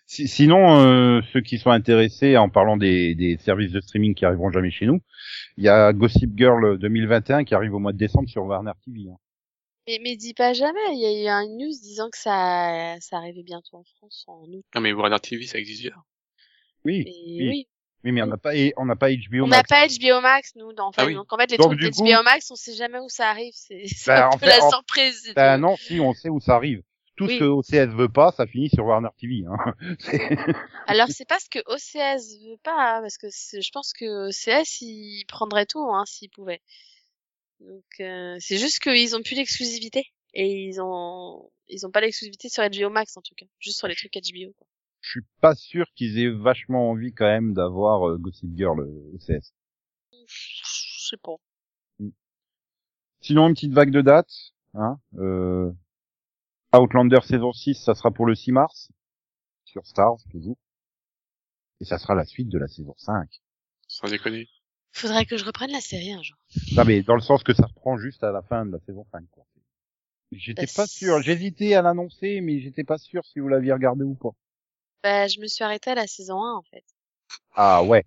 [0.06, 4.26] Si- sinon, euh, ceux qui sont intéressés en parlant des, des services de streaming qui
[4.26, 5.00] arriveront jamais chez nous,
[5.58, 9.10] il y a Gossip Girl 2021 qui arrive au mois de décembre sur Warner TV.
[9.10, 9.17] hein.
[9.88, 13.17] Mais, mais dis pas jamais, il y a eu un news disant que ça, ça
[13.17, 14.65] arrivait bientôt en France en août.
[14.76, 15.95] Non mais Warner TV ça existe déjà.
[16.84, 17.50] Oui, Et oui.
[17.50, 17.67] oui.
[18.04, 19.69] oui, mais on n'a pas, on n'a pas HBO On n'a Max.
[19.69, 21.02] pas HBO Max, nous, en fait.
[21.02, 21.13] Ah oui.
[21.15, 23.54] Donc, en fait, les Donc, trucs coup- d'HBO Max, on sait jamais où ça arrive.
[23.56, 25.34] C'est c'est Bah, un en peu fait, la en- surprise.
[25.36, 25.62] Ben tout.
[25.62, 26.82] non, si on sait où ça arrive.
[27.17, 27.34] Tout Oui.
[27.34, 29.43] ce que OCS veut pas, ça finit sur Warner TV.
[29.47, 29.73] Hein.
[30.88, 34.82] Alors, c'est pas ce que OCS veut pas, hein, parce que je pense que OCS,
[34.82, 36.62] il prendrait tout, hein, s'il pouvait.
[37.60, 40.06] Donc, euh, c'est juste qu'ils ont plus l'exclusivité.
[40.34, 43.47] Et ils ont, ils ont pas l'exclusivité sur HBO Max, en tout cas.
[43.60, 44.67] Juste sur les trucs HBO, quoi.
[45.01, 49.15] Je suis pas sûr qu'ils aient vachement envie quand même d'avoir euh, Gossip Girl euh,
[49.15, 49.53] OCS.
[50.27, 51.36] Je sais pas.
[53.21, 54.30] Sinon, une petite vague de date.
[54.73, 55.71] Hein, euh,
[56.73, 58.89] Outlander saison 6, ça sera pour le 6 mars.
[59.65, 60.58] Sur Stars, toujours.
[61.80, 63.30] Et ça sera la suite de la saison 5.
[63.88, 64.47] Sans déconner.
[64.91, 66.38] Faudrait que je reprenne la série un jour.
[66.75, 69.06] Non, mais dans le sens que ça reprend juste à la fin de la saison
[69.12, 69.23] 5.
[69.32, 69.45] Quoi.
[70.32, 71.21] J'étais Bah, pas sûr.
[71.21, 74.32] J'hésitais à l'annoncer, mais j'étais pas sûr si vous l'aviez regardé ou pas.
[75.03, 76.84] Bah, je me suis arrêtée à la saison 1, en fait.
[77.56, 78.03] Ah ouais.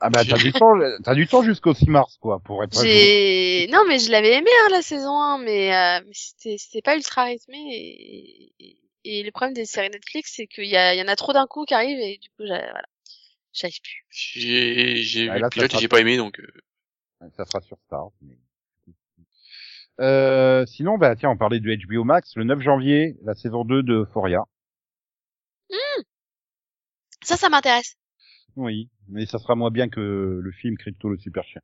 [0.00, 2.80] Ah bah t'as du temps, t'as du temps jusqu'au 6 mars quoi pour être.
[2.82, 6.82] J'ai, non, mais je l'avais aimé, hein, la saison 1, mais, euh, mais c'était, c'était
[6.82, 10.94] pas ultra rythmé et, et, et le problème des séries Netflix, c'est qu'il y, a,
[10.94, 12.84] il y en a trop d'un coup qui arrivent et du coup, j'ai- voilà.
[13.52, 14.06] J'arrive plus.
[14.10, 16.38] J'ai j'ai Ah, pilote et j'ai pas aimé donc.
[16.38, 17.76] euh, Ça sera sur.
[18.22, 18.38] Mais...
[20.00, 22.36] Euh, sinon, bah tiens, on parlait du HBO Max.
[22.36, 24.44] Le 9 janvier, la saison 2 de Euphoria.
[27.22, 27.97] Ça, ça m'intéresse.
[28.58, 31.60] Oui, mais ça sera moins bien que le film Crypto le super chien.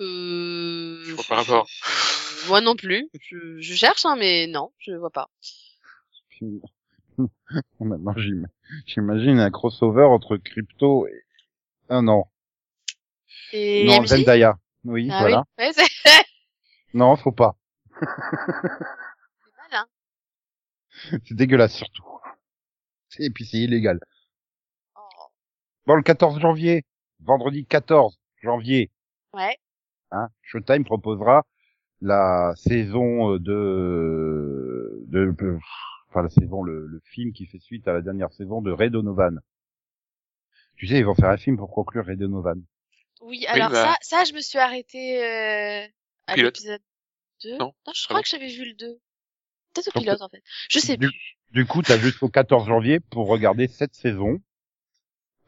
[0.00, 1.00] Euh...
[1.04, 1.68] Je vois pas rapport.
[2.48, 3.08] Moi non plus.
[3.20, 5.30] Je, je cherche, hein, mais non, je vois pas.
[7.80, 8.14] Maintenant,
[8.86, 11.22] j'imagine un crossover entre Crypto et...
[11.88, 12.24] Ah non,
[13.52, 14.04] Et non?
[14.04, 14.58] Zendaya.
[14.84, 15.44] Oui, Ah voilà.
[15.58, 15.84] oui, ouais,
[16.94, 17.56] Non, faut pas.
[18.00, 18.08] mal,
[19.72, 19.86] hein.
[21.24, 22.04] C'est dégueulasse surtout.
[23.18, 24.00] Et puis c'est illégal.
[25.90, 26.84] Bon, le 14 janvier,
[27.18, 28.92] vendredi 14 janvier,
[29.34, 29.58] Ouais.
[30.12, 31.42] hein, Showtime proposera
[32.00, 35.58] la saison euh, de, de, de-
[36.08, 38.88] enfin la saison, le, le film qui fait suite à la dernière saison de Ray
[38.90, 39.40] Donovan.
[40.76, 42.62] Tu sais, ils vont faire un film pour conclure Ray Donovan.
[43.22, 43.96] Oui, alors bah.
[44.00, 45.88] ça, ça, je me suis arrêtée euh,
[46.28, 46.80] à l'épisode
[47.42, 47.58] 2.
[47.58, 47.74] Non.
[47.92, 48.86] je crois que j'avais vu le 2.
[49.74, 50.42] Peut-être au pilote, en fait.
[50.70, 51.36] Je sais du- plus.
[51.50, 54.40] Du coup, t'as jusqu'au 14 janvier pour regarder cette saison.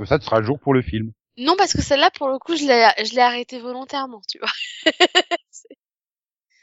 [0.02, 1.12] Comme ça, tu seras le jour pour le film.
[1.36, 4.50] Non, parce que celle-là, pour le coup, je l'ai, je l'ai arrêtée volontairement, tu vois.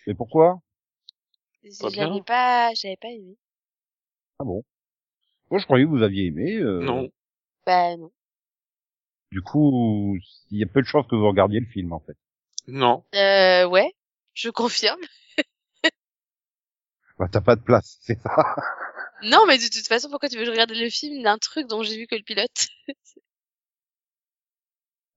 [0.08, 0.60] Et pourquoi?
[1.64, 3.38] J'avais pas, j'avais pas aimé.
[4.40, 4.66] Ah bon?
[5.50, 6.56] Moi, je croyais que vous aviez aimé.
[6.56, 7.10] euh, Non.
[7.66, 8.12] Bah, non.
[9.32, 10.18] Du coup,
[10.52, 12.18] il y a peu de chances que vous regardiez le film, en fait.
[12.68, 13.06] Non.
[13.16, 13.94] Euh, ouais.
[14.34, 15.00] Je confirme.
[17.18, 18.36] Bah, t'as pas de place, c'est ça.
[19.24, 21.68] Non, mais de toute façon, pourquoi tu veux que je regarde le film d'un truc
[21.68, 22.68] dont j'ai vu que le pilote?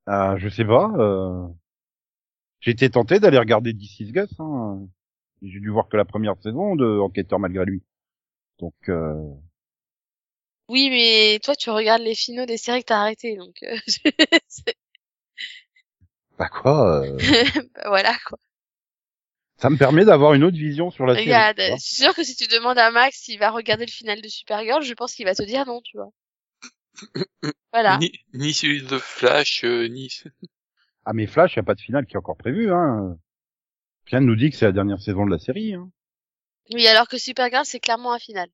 [0.09, 0.91] Euh, je sais pas.
[0.97, 1.47] Euh...
[2.61, 4.31] J'ai été tenté d'aller regarder This is Gus.
[4.39, 4.87] Hein.
[5.43, 7.83] J'ai dû voir que la première saison de Enquêteur malgré lui.
[8.61, 9.15] Donc, euh...
[10.69, 13.77] Oui, mais toi, tu regardes les finaux des séries que t'as arrêtées, donc, euh,
[14.49, 14.77] c'est-
[16.39, 17.19] bah quoi euh,
[17.75, 18.39] bah, voilà, quoi.
[19.57, 21.27] Ça me permet d'avoir une autre vision sur la série.
[21.27, 21.77] Regarde, vois.
[21.77, 24.29] je suis sûre que si tu demandes à Max s'il va regarder le final de
[24.29, 26.11] Supergirl, je pense qu'il va te dire non, tu vois.
[27.73, 27.99] Voilà.
[27.99, 30.09] Ni, ni celui de Flash, euh, ni.
[31.05, 32.73] Ah mais Flash, y a pas de finale qui est encore prévu.
[32.73, 33.17] Hein.
[34.07, 35.75] Rien ne nous dit que c'est la dernière saison de la série.
[35.75, 35.91] Hein.
[36.73, 38.49] Oui, alors que Supergirl, c'est clairement un final.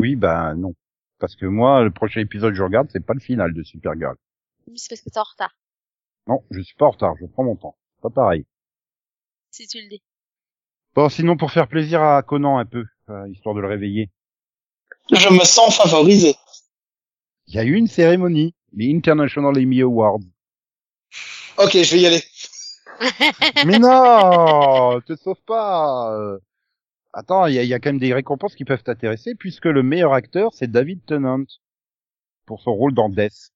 [0.00, 0.74] Oui, bah non.
[1.18, 4.16] Parce que moi, le prochain épisode que je regarde, c'est pas le final de Supergirl.
[4.66, 5.56] Oui, c'est parce que t'es en retard,
[6.26, 7.76] Non, je suis pas en retard, je prends mon temps.
[8.02, 8.44] Pas pareil.
[9.50, 10.02] si tu le dis.
[10.94, 14.10] Bon, sinon pour faire plaisir à Conan un peu, euh, histoire de le réveiller.
[15.10, 16.34] Je me sens favorisé.
[17.48, 20.20] Il y a eu une cérémonie, les International Emmy Awards.
[21.56, 22.22] Ok, je vais y aller.
[23.66, 26.12] Mais non, te sauve pas.
[26.14, 26.38] euh.
[27.12, 29.64] attends, il y a, il y a quand même des récompenses qui peuvent t'intéresser puisque
[29.64, 31.44] le meilleur acteur c'est David Tennant
[32.44, 33.50] pour son rôle dans Death.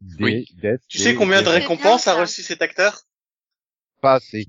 [0.00, 0.46] D- Oui.
[0.54, 3.02] Death, Tu sais combien de récompenses a reçu cet acteur?
[4.00, 4.48] Pas assez.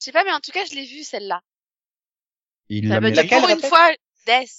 [0.00, 1.42] Je sais pas, mais en tout cas, je l'ai vue, celle-là.
[2.68, 3.90] Il l'a pour une fois,
[4.26, 4.50] Death.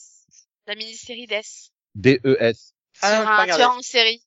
[0.67, 1.71] La mini-série Death.
[1.95, 2.73] D-E-S.
[3.01, 4.23] Ah, sur un tueur en série.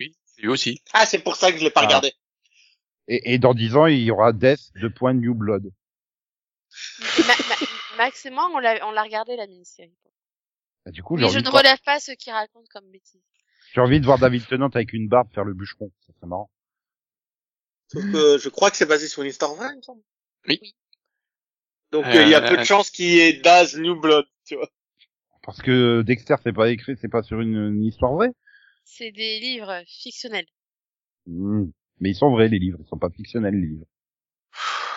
[0.00, 0.82] Oui, lui aussi.
[0.92, 1.86] Ah, c'est pour ça que je l'ai pas Ah.
[1.86, 2.12] regardé.
[3.08, 5.70] Et, et dans 10 ans, il y aura Death de point New Blood.
[7.00, 9.94] Ma- ma- Max et moi, on l'a, on l'a regardé, la mini-série.
[10.84, 13.22] Bah, du coup, Mais je ne voir- relève pas ceux qui racontent comme bêtises.
[13.74, 15.90] j'ai envie de voir David Tennant avec une barbe faire le bûcheron.
[16.06, 16.50] Ça serait marrant.
[17.90, 20.02] Sauf que je crois que c'est basé sur une histoire vraie, il me semble.
[20.46, 20.60] Oui.
[21.90, 24.26] Donc euh, il y a Euh, peu de chances qu'il y ait Daz New Blood,
[24.44, 24.68] tu vois.
[25.48, 28.34] Parce que Dexter, c'est pas écrit, c'est pas sur une, une histoire vraie.
[28.84, 30.44] C'est des livres fictionnels.
[31.24, 31.70] Hmm.
[32.00, 32.76] Mais ils sont vrais, les livres.
[32.82, 33.86] Ils sont pas fictionnels, les livres.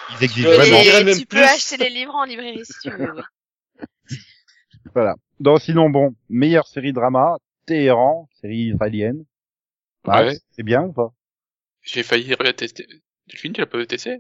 [0.10, 1.14] Ils existent vraiment.
[1.18, 1.40] tu peux plus.
[1.40, 3.14] acheter les livres en librairie si tu veux.
[3.16, 4.18] oui.
[4.94, 5.16] Voilà.
[5.40, 9.24] Donc, sinon, bon, meilleure série drama, Téhéran, série israélienne.
[10.04, 10.38] Ah, Ouais.
[10.52, 11.14] C'est bien ou pas?
[11.82, 12.88] J'ai failli tester.
[13.28, 14.18] Delphine, tu l'as pas testé?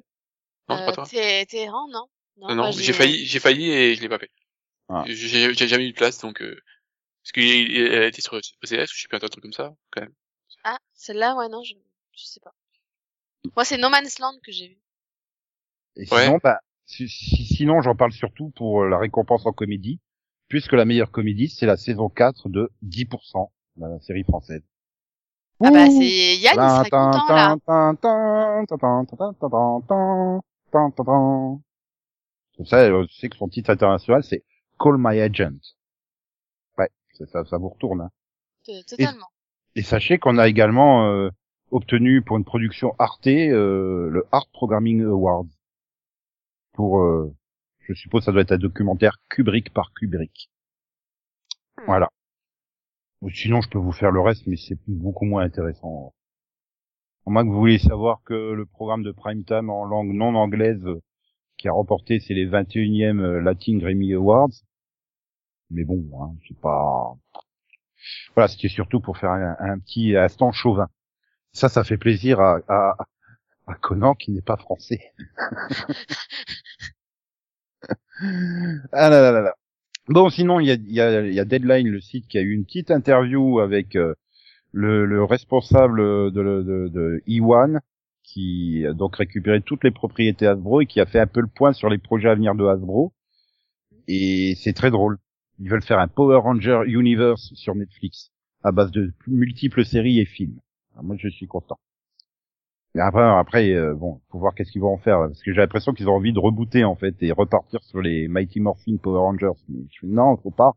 [0.69, 1.05] Non, c'est pas Euh, toi.
[1.49, 2.07] Téhéran, non?
[2.37, 4.31] Non, moi, non, j'ai failli, j'ai failli et je l'ai pas fait.
[4.91, 5.03] Ah.
[5.07, 6.41] J'ai jamais eu de place, donc...
[6.41, 6.59] Euh...
[7.23, 10.13] Parce qu'elle était sur OCS, je sais plus, un truc comme ça, quand même.
[10.63, 11.75] Ah, celle-là, ouais, non, je,
[12.13, 12.53] je sais pas.
[13.45, 13.49] Mm.
[13.55, 14.81] Moi, c'est No Man's Land que j'ai vu.
[15.97, 16.25] Et ouais.
[16.25, 19.99] sinon, bah, si, sinon, j'en parle surtout pour euh, la récompense en comédie,
[20.47, 24.63] puisque la meilleure comédie, c'est la saison 4 de 10%, la série française.
[25.63, 27.55] Ah bah, c'est Yann, il serait content, là.
[32.57, 34.43] Comme ça, je sais que son titre international, c'est
[34.81, 35.59] Call My Agent.
[36.77, 38.01] Ouais, ça, ça, ça vous retourne.
[38.01, 38.11] Hein.
[38.87, 39.27] Totalement.
[39.75, 41.29] Et sachez qu'on a également euh,
[41.71, 45.47] obtenu pour une production Arte euh, le Art Programming Award.
[46.73, 47.33] Pour, euh,
[47.79, 50.49] je suppose, ça doit être un documentaire Kubrick par Kubrick.
[51.77, 51.83] Hmm.
[51.85, 52.09] Voilà.
[53.21, 56.13] Ou Sinon, je peux vous faire le reste, mais c'est beaucoup moins intéressant.
[57.27, 60.33] À moins que vous voulez savoir que le programme de prime time en langue non
[60.33, 60.87] anglaise
[61.57, 64.63] qui a remporté, c'est les 21e euh, Latin Grammy Awards.
[65.71, 67.15] Mais bon, hein, c'est pas...
[68.35, 70.87] Voilà, c'était surtout pour faire un, un petit instant chauvin.
[71.53, 72.97] Ça, ça fait plaisir à, à,
[73.67, 75.13] à Conan qui n'est pas français.
[78.91, 79.53] ah là là là là.
[80.09, 82.41] Bon, sinon, il y a, y, a, il y a Deadline, le site, qui a
[82.41, 84.15] eu une petite interview avec euh,
[84.73, 87.79] le, le responsable de, de, de, de E1,
[88.23, 91.47] qui a donc récupéré toutes les propriétés Hasbro et qui a fait un peu le
[91.47, 93.13] point sur les projets à venir de Hasbro.
[94.07, 95.17] Et c'est très drôle.
[95.61, 98.31] Ils veulent faire un Power Ranger Universe sur Netflix
[98.63, 100.59] à base de multiples séries et films.
[101.03, 101.77] Moi, je suis content.
[102.95, 105.61] Mais après, après, euh, bon, faut voir qu'est-ce qu'ils vont en faire, parce que j'ai
[105.61, 109.19] l'impression qu'ils ont envie de rebooter en fait et repartir sur les Mighty Morphin Power
[109.19, 109.61] Rangers.
[109.69, 110.73] Mais je fais, non, faut pas,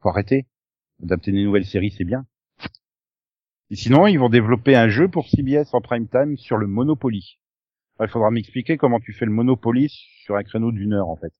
[0.00, 0.46] faut arrêter.
[1.02, 2.26] Adapter des nouvelles séries, c'est bien.
[3.70, 7.38] Et sinon, ils vont développer un jeu pour CBS en prime time sur le Monopoly.
[8.00, 9.88] Il faudra m'expliquer comment tu fais le Monopoly
[10.24, 11.32] sur un créneau d'une heure en fait.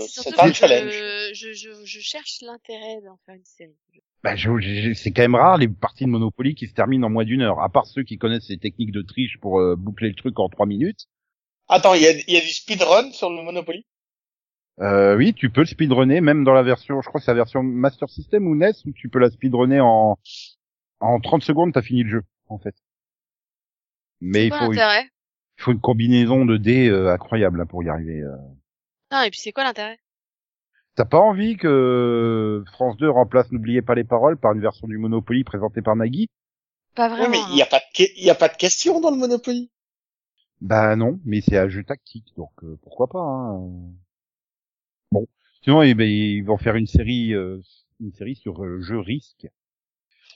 [0.00, 0.92] Euh, c'est un challenge.
[0.92, 3.76] je, je, je, je cherche l'intérêt d'en faire une série.
[4.22, 7.10] Bah, je- je- c'est quand même rare les parties de Monopoly qui se terminent en
[7.10, 10.08] moins d'une heure, à part ceux qui connaissent les techniques de triche pour euh, boucler
[10.08, 11.06] le truc en trois minutes.
[11.68, 13.86] Attends, il y a, il y a du speedrun sur le Monopoly?
[14.80, 17.36] Euh, oui, tu peux le speedrunner, même dans la version, je crois que c'est la
[17.36, 20.18] version Master System ou NES, où tu peux la speedrunner en,
[21.00, 22.74] en 30 secondes, t'as fini le jeu, en fait.
[24.22, 25.10] Mais il faut, il l'intérêt?
[25.58, 28.22] faut une combinaison de dés euh, incroyable là, pour y arriver.
[28.22, 28.36] euh.
[29.12, 29.98] Non, et puis c'est quoi l'intérêt?
[30.94, 34.98] T'as pas envie que France 2 remplace N'oubliez pas les paroles par une version du
[34.98, 36.28] Monopoly présentée par Nagui?
[36.94, 37.30] Pas Oui, vraiment.
[37.30, 37.48] mais hein.
[37.50, 39.70] il y a pas de, il y a pas de question dans le Monopoly.
[40.60, 43.18] Bah non, mais c'est un jeu tactique, donc euh, pourquoi pas.
[43.18, 43.70] Hein.
[45.12, 45.26] Bon,
[45.62, 47.60] sinon eh ben, ils vont faire une série, euh,
[48.00, 49.48] une série sur euh, le jeu Risk,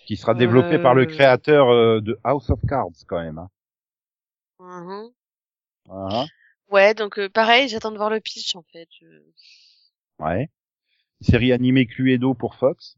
[0.07, 1.07] qui sera développée par le Euh.
[1.07, 3.39] créateur euh, de House of Cards quand même.
[3.39, 3.51] Hein.
[4.59, 5.15] Mhm.
[5.87, 6.27] Voilà.
[6.71, 8.89] Ouais, donc euh, pareil, j'attends de voir le pitch en fait.
[9.01, 9.23] Je-
[10.19, 10.49] Ouais.
[11.21, 12.97] Série animée Cluedo pour Fox.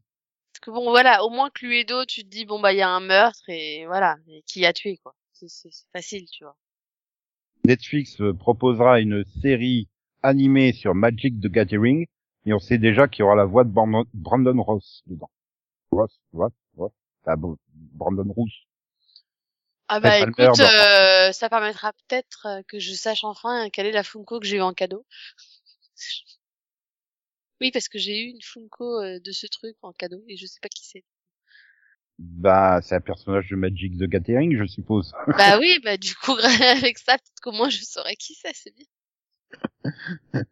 [0.53, 2.89] Parce que bon, voilà, au moins Cluedo, tu te dis bon bah il y a
[2.89, 5.15] un meurtre et voilà, et qui a tué quoi.
[5.33, 5.47] C'est
[5.93, 6.57] facile, tu vois.
[7.65, 9.87] Netflix euh, proposera une série
[10.23, 12.07] animée sur Magic the Gathering,
[12.45, 15.29] et on sait déjà qu'il y aura la voix de Brandon, Brandon Ross dedans.
[15.91, 16.91] Ross, Ross, Ross.
[17.25, 18.47] Ah bon, Brandon Roos.
[19.89, 24.03] Ah bah écoute, euh, ça permettra peut-être euh, que je sache enfin quelle est la
[24.03, 25.05] Funko que j'ai eu en cadeau.
[27.61, 30.45] Oui, parce que j'ai eu une Funko euh, de ce truc en cadeau et je
[30.45, 31.03] sais pas qui c'est.
[32.19, 35.13] Bah, c'est un personnage de Magic the Gathering, je suppose.
[35.37, 38.73] bah oui, bah du coup avec ça peut-être qu'au moins je saurais qui c'est, c'est
[38.75, 38.85] bien.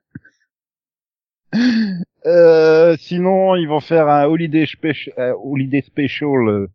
[2.25, 4.65] Euh, sinon, ils vont faire un holiday,
[5.17, 6.67] euh, holiday special euh,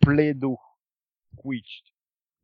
[0.00, 0.58] Play-Doh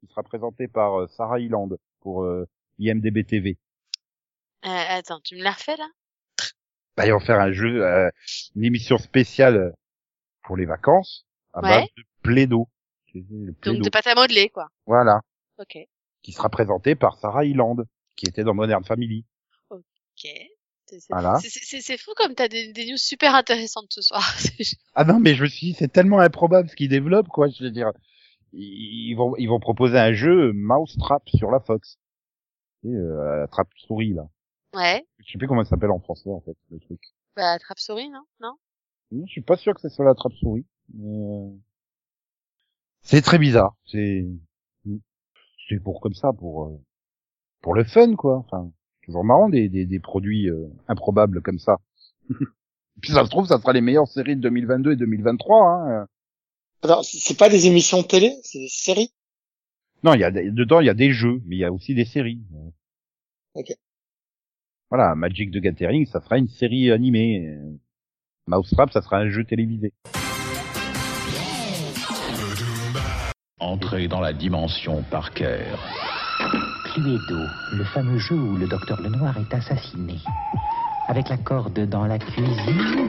[0.01, 1.70] qui sera présenté par euh, Sarah Hyland
[2.01, 2.47] pour euh,
[2.78, 3.59] IMDB TV.
[4.64, 5.88] Euh, attends, tu me l'as refait là?
[6.97, 8.11] Bah, ils vont faire un jeu, euh,
[8.55, 9.74] une émission spéciale
[10.42, 11.68] pour les vacances à Ouais.
[11.68, 14.68] base de le Donc de pâte à modeler quoi.
[14.86, 15.20] Voilà,
[15.59, 15.78] Ok.
[16.22, 17.76] qui sera présenté par Sarah Hyland
[18.14, 19.24] qui était dans Modern Family.
[19.70, 19.82] Ok.
[21.11, 21.38] Voilà.
[21.40, 24.22] c'est fou comme t'as des, des news super intéressantes ce soir.
[24.94, 27.49] Ah non, mais je me suis dit, c'est tellement improbable ce qu'ils développent, quoi.
[27.49, 27.90] Je veux dire,
[28.59, 31.98] ils vont, ils vont proposer un jeu Mousetrap sur la Fox.
[32.84, 34.28] Et, euh, la trappe souris, là.
[34.74, 35.07] ouais.
[35.18, 37.00] Je sais plus comment ça s'appelle en français, en fait, le truc.
[37.36, 38.22] Bah trappe souris non?
[38.40, 38.54] Non?
[39.12, 40.64] Je suis pas sûr que ce soit la trappe souris.
[40.94, 41.50] mais, euh,
[43.02, 43.76] C'est très bizarre.
[43.86, 44.26] C'est,
[45.68, 46.80] c'est pour comme ça, pour, euh,
[47.61, 48.36] pour le fun, quoi.
[48.38, 48.70] Enfin,
[49.02, 51.76] toujours marrant des, des, des produits euh, improbables comme ça.
[53.02, 56.07] Puis ça se trouve, ça sera les meilleures séries de 2022 et 2023, hein.
[57.03, 59.11] C'est pas des émissions de télé, c'est des séries.
[60.03, 61.72] Non, il y a des- dedans il y a des jeux, mais il y a
[61.72, 62.41] aussi des séries.
[63.55, 63.72] Ok.
[64.91, 67.57] Voilà, Magic the Gathering, ça sera une série animée.
[68.47, 69.93] Mousetrap, ça sera un jeu télévisé.
[73.59, 75.83] Entrez dans la dimension par cœur.
[76.95, 77.39] Cluedo,
[77.72, 80.14] le fameux jeu où le docteur Lenoir est assassiné.
[81.09, 83.09] Avec la corde dans la cuisine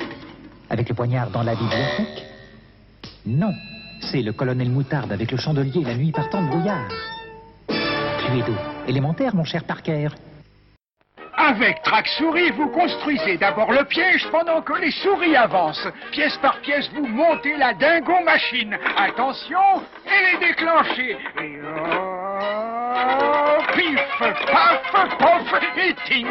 [0.70, 2.26] Avec le poignard dans la bibliothèque
[3.28, 3.54] Non,
[4.00, 6.88] c'est le colonel Moutarde avec le chandelier la nuit partant de brouillard.
[7.68, 8.54] Cluedo,
[8.88, 10.08] élémentaire, mon cher Parker.
[11.36, 15.90] Avec Track-Souris, vous construisez d'abord le piège pendant que les souris avancent.
[16.12, 18.78] Pièce par pièce, vous montez la dingo machine.
[18.96, 21.18] Attention, et les déclenchez.
[21.42, 21.98] Et oh,
[23.76, 26.28] pif, paf, pof, et ting.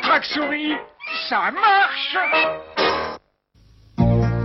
[0.00, 0.76] Track-Souris,
[1.28, 2.16] ça marche.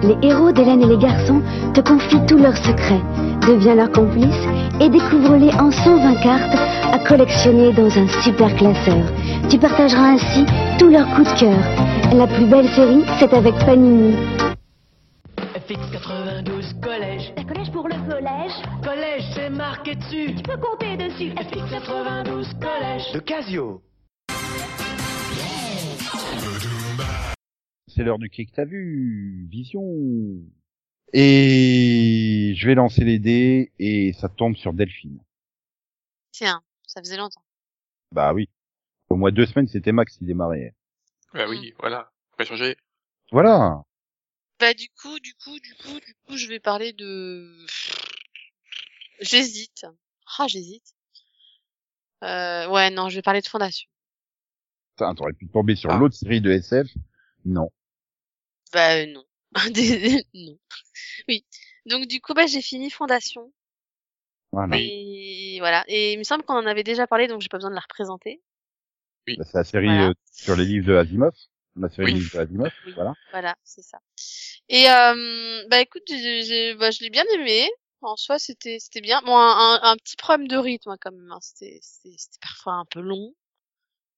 [0.03, 1.41] Les héros d'Hélène et les garçons
[1.73, 3.01] te confient tous leurs secrets.
[3.47, 4.47] Deviens leur complice
[4.79, 6.57] et découvre-les en 120 cartes
[6.91, 9.03] à collectionner dans un super classeur.
[9.49, 10.45] Tu partageras ainsi
[10.79, 11.59] tous leurs coups de cœur.
[12.15, 14.15] La plus belle série, c'est avec Panini.
[15.37, 17.33] FX 92 collège.
[17.37, 18.51] Un collège pour le collège
[18.83, 20.33] Collège, c'est marqué dessus.
[20.35, 21.31] Tu peux compter dessus.
[21.31, 23.11] FX 92 collège.
[23.13, 23.81] De Casio.
[27.93, 29.83] C'est l'heure du kick t'as vu, vision.
[31.13, 35.19] Et je vais lancer les dés et ça tombe sur Delphine.
[36.31, 37.43] Tiens, ça faisait longtemps.
[38.13, 38.49] Bah oui.
[39.09, 40.73] Au moins deux semaines, c'était Max qui démarrait.
[41.33, 42.11] Bah oui, voilà.
[42.33, 42.77] On va changer.
[43.31, 43.83] Voilà.
[44.59, 47.65] Bah du coup, du coup, du coup, du coup, je vais parler de.
[49.19, 49.85] J'hésite.
[50.39, 50.95] Ah, j'hésite.
[52.23, 53.89] Euh, ouais, non, je vais parler de fondation.
[54.95, 55.97] Putain, t'aurais pu tomber sur Ah.
[55.97, 56.87] l'autre série de SF.
[57.43, 57.69] Non.
[58.73, 59.23] Bah euh, non.
[59.73, 60.57] Des- non.
[61.27, 61.45] Oui.
[61.85, 63.51] Donc du coup, bah j'ai fini fondation.
[64.51, 64.77] Voilà.
[64.79, 65.83] Et voilà.
[65.87, 67.81] Et il me semble qu'on en avait déjà parlé, donc j'ai pas besoin de la
[67.81, 68.41] représenter.
[69.27, 70.09] Bah, c'est la série Voilà.
[70.09, 71.33] euh, sur les livres de Asimov.
[71.77, 72.13] La série Oui.
[72.15, 72.71] de livres de Asimov.
[72.85, 72.93] Oui.
[72.93, 73.13] Voilà.
[73.31, 73.99] Voilà, c'est ça.
[74.67, 77.69] Et euh, bah écoute, j'ai, j'ai- bah, je l'ai bien aimé.
[78.01, 79.21] En soi, c'était c'était bien.
[79.21, 81.31] Bon, un, un, un petit problème de rythme hein, quand même.
[81.31, 81.39] hein.
[81.41, 83.33] C'était c'était c'était parfois un peu long.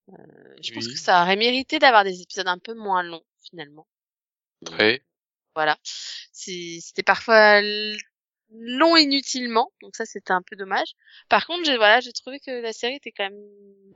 [0.09, 0.13] Euh,
[0.61, 0.93] je pense Oui.
[0.93, 3.87] que ça aurait mérité d'avoir des épisodes un peu moins longs finalement.
[5.55, 5.77] Voilà.
[5.83, 7.61] C'était parfois
[8.51, 10.93] long inutilement, donc ça c'était un peu dommage.
[11.29, 13.41] Par contre, j'ai voilà, j'ai trouvé que la série était quand même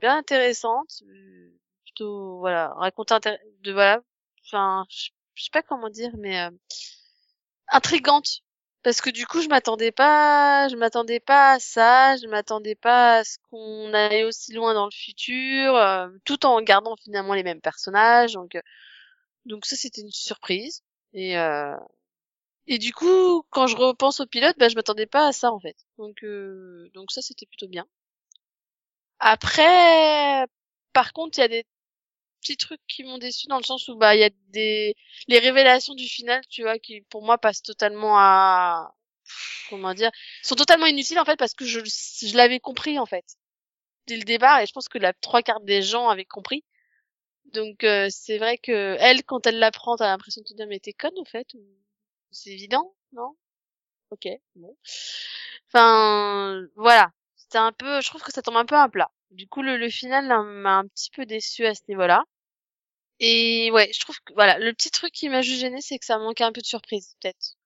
[0.00, 1.50] bien intéressante, euh,
[1.84, 4.02] plutôt voilà, raconter intér- de voilà,
[4.44, 6.50] enfin, je sais pas comment dire, mais euh,
[7.68, 8.40] intrigante.
[8.82, 13.18] Parce que du coup, je m'attendais pas, je m'attendais pas à ça, je m'attendais pas
[13.18, 17.42] à ce qu'on aille aussi loin dans le futur, euh, tout en gardant finalement les
[17.42, 18.34] mêmes personnages.
[18.34, 18.60] Donc, euh,
[19.46, 20.82] donc ça, c'était une surprise.
[21.14, 21.76] Et euh,
[22.66, 25.60] et du coup, quand je repense au pilote, bah, je m'attendais pas à ça en
[25.60, 25.76] fait.
[25.98, 27.86] Donc euh, donc ça, c'était plutôt bien.
[29.20, 30.46] Après,
[30.92, 31.66] par contre, il y a des
[32.40, 34.94] petits trucs qui m'ont déçu dans le sens où bah il y a des
[35.28, 38.94] les révélations du final, tu vois, qui pour moi passent totalement à
[39.70, 40.10] comment dire,
[40.42, 43.24] sont totalement inutiles en fait parce que je je l'avais compris en fait
[44.06, 46.64] dès le départ et je pense que la trois quarts des gens avaient compris.
[47.52, 50.80] Donc euh, c'est vrai que elle quand elle l'apprend, t'as l'impression de te dire mais
[50.80, 51.46] t'es conne en fait
[52.32, 53.36] c'est évident, non?
[54.10, 54.76] Ok, bon.
[55.68, 59.10] Enfin voilà, c'était un peu, je trouve que ça tombe un peu à plat.
[59.30, 62.24] Du coup le, le final m'a un petit peu déçu à ce niveau-là.
[63.20, 66.04] Et ouais, je trouve que voilà, le petit truc qui m'a juste gêné, c'est que
[66.06, 67.56] ça manquait un peu de surprise, peut-être.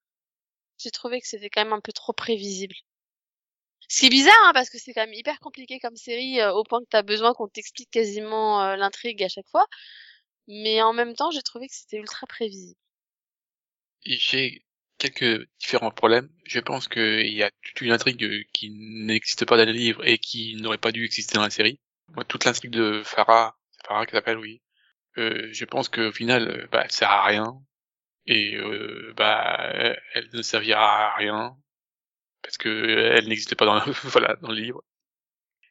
[0.78, 2.74] J'ai trouvé que c'était quand même un peu trop prévisible.
[3.88, 6.52] Ce qui est bizarre, hein, parce que c'est quand même hyper compliqué comme série, euh,
[6.52, 9.66] au point que t'as besoin qu'on t'explique quasiment euh, l'intrigue à chaque fois.
[10.48, 12.78] Mais en même temps, j'ai trouvé que c'était ultra prévisible.
[14.04, 14.64] J'ai
[14.98, 16.28] quelques différents problèmes.
[16.44, 20.18] Je pense qu'il y a toute une intrigue qui n'existe pas dans les livres et
[20.18, 21.78] qui n'aurait pas dû exister dans la série.
[22.08, 24.62] Moi, toute l'intrigue de Farah, c'est Farah qui s'appelle, oui.
[25.18, 27.54] Euh, je pense qu'au final, euh, bah, elle sert à rien.
[28.26, 28.56] Et
[29.16, 31.56] bah, elle ne servira à rien
[32.42, 34.82] parce que euh, elle n'existe pas dans le, voilà dans le livre.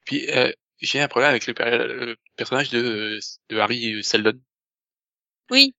[0.06, 0.52] Puis euh,
[0.82, 3.20] j'ai un problème avec le, per- le personnage de,
[3.50, 4.40] de Harry Seldon
[5.50, 5.76] Oui.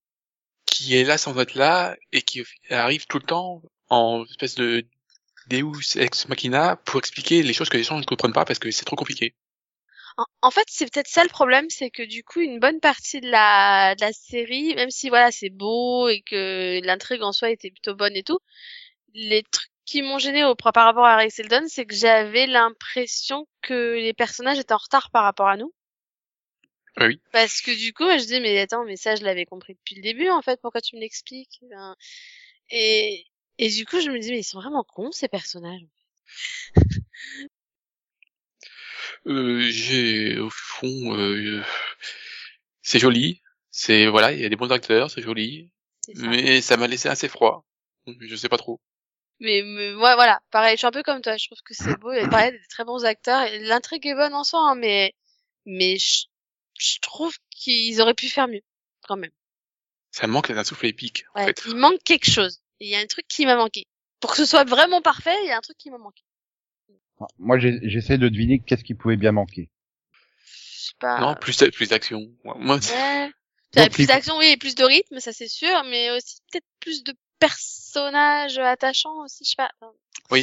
[0.67, 4.85] qui est là sans être là et qui arrive tout le temps en espèce de
[5.49, 8.71] Deus ex machina pour expliquer les choses que les gens ne comprennent pas parce que
[8.73, 9.35] c'est trop compliqué.
[10.17, 13.21] En, en fait, c'est peut-être ça le problème, c'est que du coup, une bonne partie
[13.21, 17.51] de la, de la série, même si voilà, c'est beau et que l'intrigue en soi
[17.51, 18.39] était plutôt bonne et tout,
[19.15, 23.47] les trucs qui m'ont gêné au, par rapport à Harry Seldon, c'est que j'avais l'impression
[23.63, 25.73] que les personnages étaient en retard par rapport à nous.
[26.99, 27.21] Oui.
[27.33, 30.03] Parce que du coup, je dis mais attends, mais ça je l'avais compris depuis le
[30.03, 30.61] début en fait.
[30.61, 31.61] Pourquoi tu me l'expliques?
[32.71, 33.27] Et
[33.59, 35.87] et du coup, je me dis mais ils sont vraiment cons ces personnages.
[39.27, 41.63] Euh, j'ai au fond, euh,
[42.83, 45.71] c'est joli, c'est voilà, il y a des bons acteurs, c'est joli,
[46.01, 46.27] ça.
[46.27, 47.65] mais ça m'a laissé assez froid.
[48.21, 48.81] Je sais pas trop.
[49.43, 51.37] Mais, mais moi, voilà, pareil, je suis un peu comme toi.
[51.37, 52.13] Je trouve que c'est beau.
[52.13, 53.43] Et pareil, des très bons acteurs.
[53.43, 55.15] Et L'intrigue est bonne en soi, hein, mais
[55.67, 56.25] mais je,
[56.79, 58.63] je trouve qu'ils auraient pu faire mieux,
[59.07, 59.31] quand même.
[60.13, 61.63] Ça manque d'un souffle épique en Ouais, fait.
[61.67, 62.61] il manque quelque chose.
[62.81, 63.87] Il y a un truc qui m'a manqué.
[64.21, 66.23] Pour que ce soit vraiment parfait, il y a un truc qui m'a manqué.
[67.39, 69.71] Moi, j'ai- j'essaie de deviner qu'est-ce qui pouvait bien manquer.
[70.45, 71.21] Je sais pas.
[71.21, 72.21] Non, plus plus d'action.
[72.45, 73.31] Moi, Ouais.
[73.93, 77.15] Plus- d'action, oui, et plus de rythme, ça c'est sûr, mais aussi peut-être plus de
[77.47, 79.71] personnages attachants aussi, je sais pas.
[80.31, 80.43] Oui.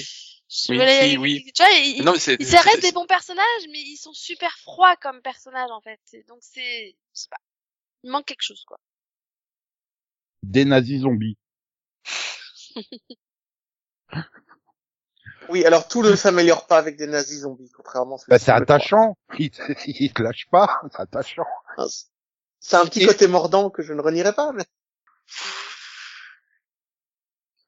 [0.49, 1.51] je- Oui, si, oui.
[1.53, 4.13] Tu vois, il, non, mais Ils ça reste c'est- des bons personnages, mais ils sont
[4.13, 5.99] super froids comme personnages en fait.
[6.27, 7.37] Donc c'est, je sais pas,
[8.03, 8.77] il manque quelque chose quoi.
[10.43, 11.37] Des nazis zombies.
[15.49, 18.37] Oui, alors tout ne s'améliore pas avec des nazis zombies, contrairement à ce que Bah,
[18.37, 19.17] c'est attachant.
[19.39, 20.79] Ils, te- ils te lâchent pas.
[20.91, 21.45] C'est attachant.
[22.59, 24.63] C'est un petit Et- côté mordant que je ne renierai pas, mais...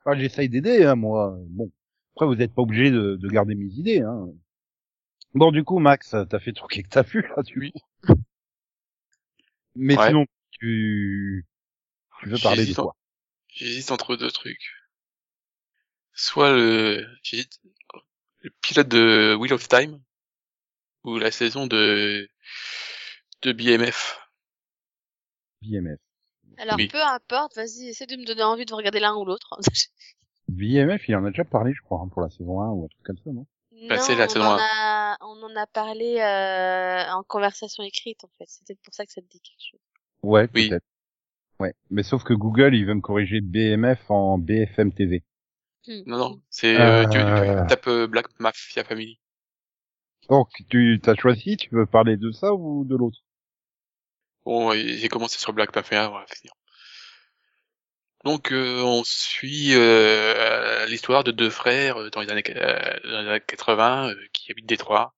[0.03, 1.35] Enfin, j'essaye d'aider, hein, moi.
[1.47, 1.71] Bon.
[2.15, 4.27] Après, vous n'êtes pas obligé de, de garder mes idées, hein.
[5.33, 8.15] Bon, du coup, Max, t'as fait tout que t'as vu, là, du coup.
[9.75, 10.07] Mais Ouais.
[10.07, 11.45] sinon, tu,
[12.19, 12.95] tu veux parler de en- quoi?
[13.47, 14.73] J'hésite entre deux trucs.
[16.13, 17.61] Soit le, j'hésite,
[18.41, 20.01] le pilote de Wheel of Time,
[21.05, 22.29] ou la saison de,
[23.43, 24.19] de BMF.
[25.61, 25.99] BMF.
[26.57, 26.87] Alors Oui.
[26.87, 29.57] peu importe, vas-y, essaie de me donner envie de regarder l'un ou l'autre.
[30.47, 32.87] BMF, il en a déjà parlé, je crois, hein, pour la saison 1 ou un
[32.87, 33.45] truc comme ça, non?
[33.87, 37.83] Bah, non, c'est la on saison en a, on en a parlé euh, en conversation
[37.83, 38.45] écrite en fait.
[38.47, 39.79] C'est peut-être pour ça que ça te dit quelque chose.
[40.23, 40.69] Ouais, Oui.
[40.69, 40.83] peut-être.
[41.59, 41.73] Ouais.
[41.89, 45.23] Mais sauf que Google, il veut me corriger BMF en BFM TV.
[46.05, 47.61] Non, non, c'est, euh, tu, Euh.
[47.61, 49.19] tu tapes euh, Black Mafia Family.
[50.29, 53.19] Donc, tu t'as choisi, tu veux parler de ça ou de l'autre?
[54.45, 56.53] Bon, j'ai commencé sur Black Mafia, on va finir.
[58.23, 63.21] Donc, euh, on suit euh, l'histoire de deux frères euh, dans les années, euh, dans
[63.21, 65.15] les années 80 euh, qui habitent Détroit.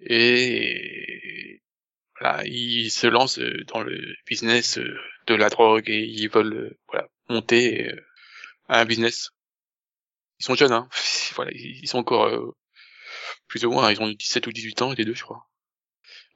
[0.00, 1.62] Et
[2.18, 4.78] voilà, ils se lancent euh, dans le business
[5.26, 7.90] de la drogue et ils veulent voilà, monter
[8.68, 9.30] un business.
[10.40, 10.88] Ils sont jeunes, hein.
[11.36, 12.54] voilà, ils sont encore
[13.48, 15.46] plus ou moins, ils ont 17 ou 18 ans, les deux, je crois.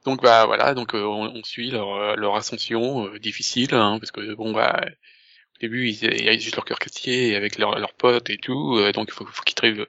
[0.05, 3.97] Donc bah voilà, donc euh, on, on suit leur euh, leur ascension euh, difficile, hein,
[3.99, 7.77] parce que bon bah au début ils, ils avaient juste leur cœur quartier avec leurs
[7.79, 9.85] leurs potes et tout, euh, donc il faut, faut qu'ils trouvent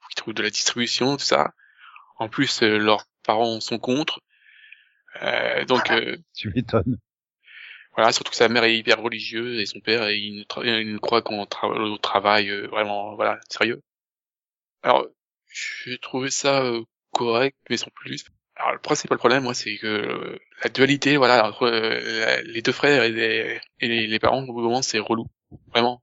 [0.00, 1.52] faut qu'ils trouvent de la distribution tout ça.
[2.18, 4.20] En plus leurs parents sont contre,
[5.66, 6.98] donc euh, Tu m'étonnes.
[7.96, 10.98] voilà, surtout que sa mère est hyper religieuse et son père il ne, il ne
[10.98, 13.82] croit qu'en tra- travail vraiment voilà sérieux.
[14.82, 15.06] Alors
[15.52, 16.64] j'ai trouvé ça
[17.12, 18.24] correct mais sans plus.
[18.58, 22.72] Alors le principal problème moi c'est que euh, la dualité voilà entre euh, les deux
[22.72, 25.26] frères et les, et les, parents au bout moment c'est relou
[25.68, 26.02] vraiment.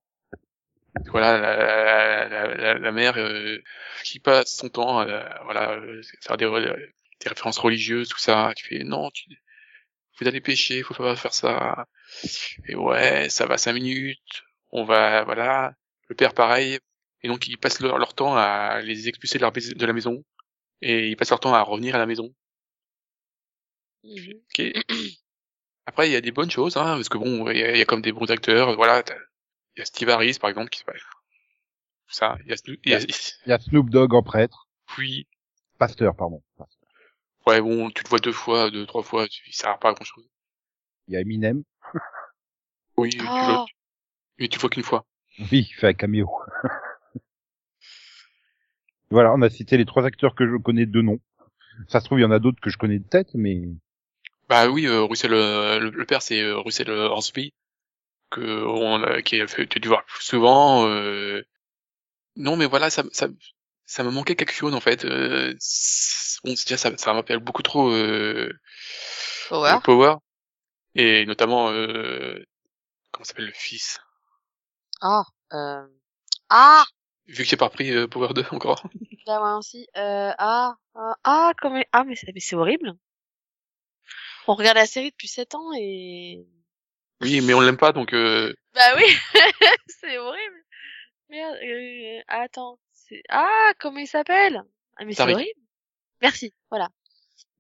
[1.07, 3.57] Voilà la, la, la, la- mère euh,
[4.03, 6.75] qui passe son temps euh, voilà euh, faire des, re-
[7.21, 9.25] des références religieuses tout ça tu fais non tu
[10.19, 11.87] vous allez pêcher, faut pas faire ça.
[12.67, 14.43] Et ouais, ça va cinq minutes.
[14.71, 15.73] On va, voilà.
[16.07, 16.79] Le père pareil.
[17.21, 20.23] Et donc ils passent leur, temps à les expulser de la maison.
[20.81, 22.33] Et ils passent leur temps à revenir à la maison.
[24.05, 24.33] Mhm.
[24.49, 24.83] Ok.
[25.87, 27.77] Après, il y a des bonnes choses, hein, parce que bon, il y a, il
[27.77, 28.75] y a comme des bons acteurs.
[28.75, 29.03] Voilà,
[29.75, 31.01] il y a Steve Harris par exemple qui se passe.
[32.07, 34.67] Ça, il y a, Snoop- il y a- Il y a Snoop Dogg en prêtre.
[34.97, 35.27] Oui.
[35.77, 36.43] Pasteur, pardon.
[36.57, 36.79] Pasteur.
[37.47, 40.05] Ouais, bon, tu le vois deux fois, deux, trois fois, il sert pas à grand
[40.05, 40.27] chose.
[41.07, 41.63] Il y a Eminem.
[42.97, 43.65] Oui, tu le, Ah,
[44.39, 45.05] mais tu le vois qu'une fois.
[45.37, 46.29] Oui, il fait un caméo.
[49.09, 51.19] voilà, on a cité les trois acteurs que je connais de nom.
[51.89, 53.61] Ça se trouve, il y en a d'autres que je connais de tête, mais
[54.47, 57.53] Bah oui, euh, Russell, euh, le, le père c'est euh, Russell euh, Hornsby,
[58.29, 60.87] que on a, qui a fait, tu voir plus souvent.
[60.87, 61.43] Euh...
[62.35, 63.27] Non, mais voilà, ça, ça,
[63.85, 65.05] ça me manquait quelque chose en fait.
[65.05, 68.51] Euh, c'est déjà ça, ça m'appelle beaucoup trop euh,
[69.49, 69.79] Power.
[69.83, 70.15] Power,
[70.95, 72.43] et notamment euh,
[73.11, 73.99] comment s'appelle le fils?
[75.01, 75.23] Ah,
[75.53, 75.87] euh...
[76.49, 76.83] Ah,
[77.27, 78.83] Vu que j'ai pas repris Power 2 encore.
[79.25, 79.87] là, moi aussi.
[79.97, 81.81] Euh, ah, ah, ah, comme...
[81.91, 82.93] Ah, c'est mais c'est horrible.
[84.47, 86.45] On regarde la série depuis 7 ans et...
[87.21, 89.05] Oui, mais on l'aime pas, donc euh, Bah oui,
[89.87, 90.63] c'est horrible.
[91.29, 93.23] Merde, euh, attends, c'est...
[93.29, 94.63] Ah, comment il s'appelle?
[94.97, 95.59] Ah, mais c'est horrible.
[96.21, 96.89] Merci, voilà.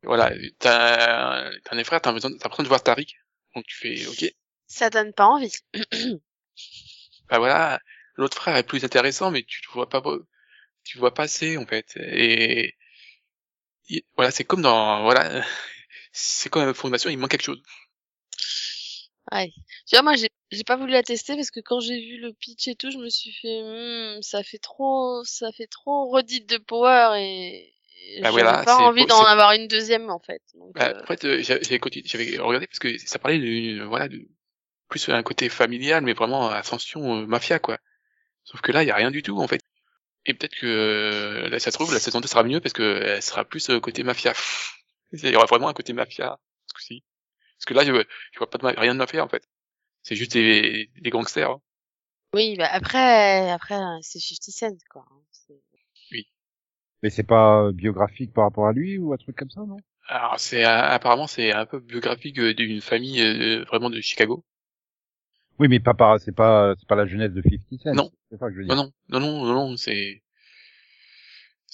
[0.03, 3.15] voilà, t'as t'as un frère, t'as besoin, t'as besoin de voir Tariq,
[3.53, 4.33] donc tu fais ok.
[4.67, 5.53] Ça donne pas envie.
[7.29, 7.79] bah voilà,
[8.15, 10.01] l'autre frère est plus intéressant, mais tu le vois pas,
[10.83, 11.97] tu le vois pas assez en fait.
[11.97, 12.75] Et,
[13.89, 15.43] et voilà, c'est comme dans, voilà,
[16.17, 17.61] c'est comme la fondation, il manque quelque chose.
[19.31, 19.51] Ouais.
[19.85, 22.31] Tu vois, moi, j'ai, j'ai pas voulu la tester parce que quand j'ai vu le
[22.33, 26.47] pitch et tout, je me suis fait, Hmm, ça fait trop, ça fait trop redite
[26.47, 27.73] de power et,
[28.07, 30.41] et Bah j'avais voilà, pas envie d'en avoir une deuxième, en fait.
[30.53, 34.25] Donc, Bah, euh, en fait, euh, j'avais regardé parce que ça parlait de, voilà, de,
[34.87, 37.79] plus un côté familial, mais vraiment ascension euh, mafia quoi.
[38.43, 39.61] Sauf que là, il y a rien du tout en fait.
[40.25, 43.01] Et peut-être que euh, là, ça se trouve, la saison 2 sera mieux parce que
[43.03, 44.33] elle sera plus côté mafia.
[45.13, 47.03] Il y aura vraiment un côté mafia ce coup-ci.
[47.57, 47.91] Parce que là, je,
[48.33, 49.47] je vois pas de ma- rien de mafia en fait.
[50.03, 51.49] C'est juste des, des gangsters.
[51.51, 51.61] hein.
[52.33, 55.05] oui, bah, après, après, c'est 50 Cent, quoi.
[55.09, 55.21] hein.
[55.31, 55.61] C'est-
[57.03, 59.77] mais c'est pas biographique par rapport à lui ou un truc comme ça, non?
[60.07, 64.43] Alors c'est euh, apparemment c'est un peu biographique euh, d'une famille euh, vraiment de Chicago.
[65.59, 67.93] Oui, mais pas par, c'est pas, c'est pas la jeunesse de 50 Cent.
[67.93, 68.11] Non.
[68.31, 68.75] C'est ça que je veux dire.
[68.75, 70.21] non non non non, non c'est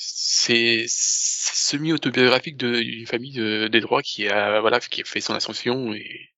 [0.03, 5.35] c'est semi autobiographique d'une famille de, des droits qui a voilà qui a fait son
[5.35, 6.31] ascension et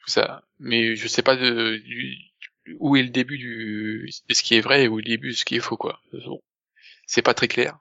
[0.00, 0.44] tout ça.
[0.60, 1.36] Mais je sais pas
[2.78, 5.36] où est le début de ce qui est vrai et où est le début de
[5.36, 6.00] ce qui est faux quoi.
[6.12, 6.40] Bon,
[7.06, 7.78] c'est pas très clair.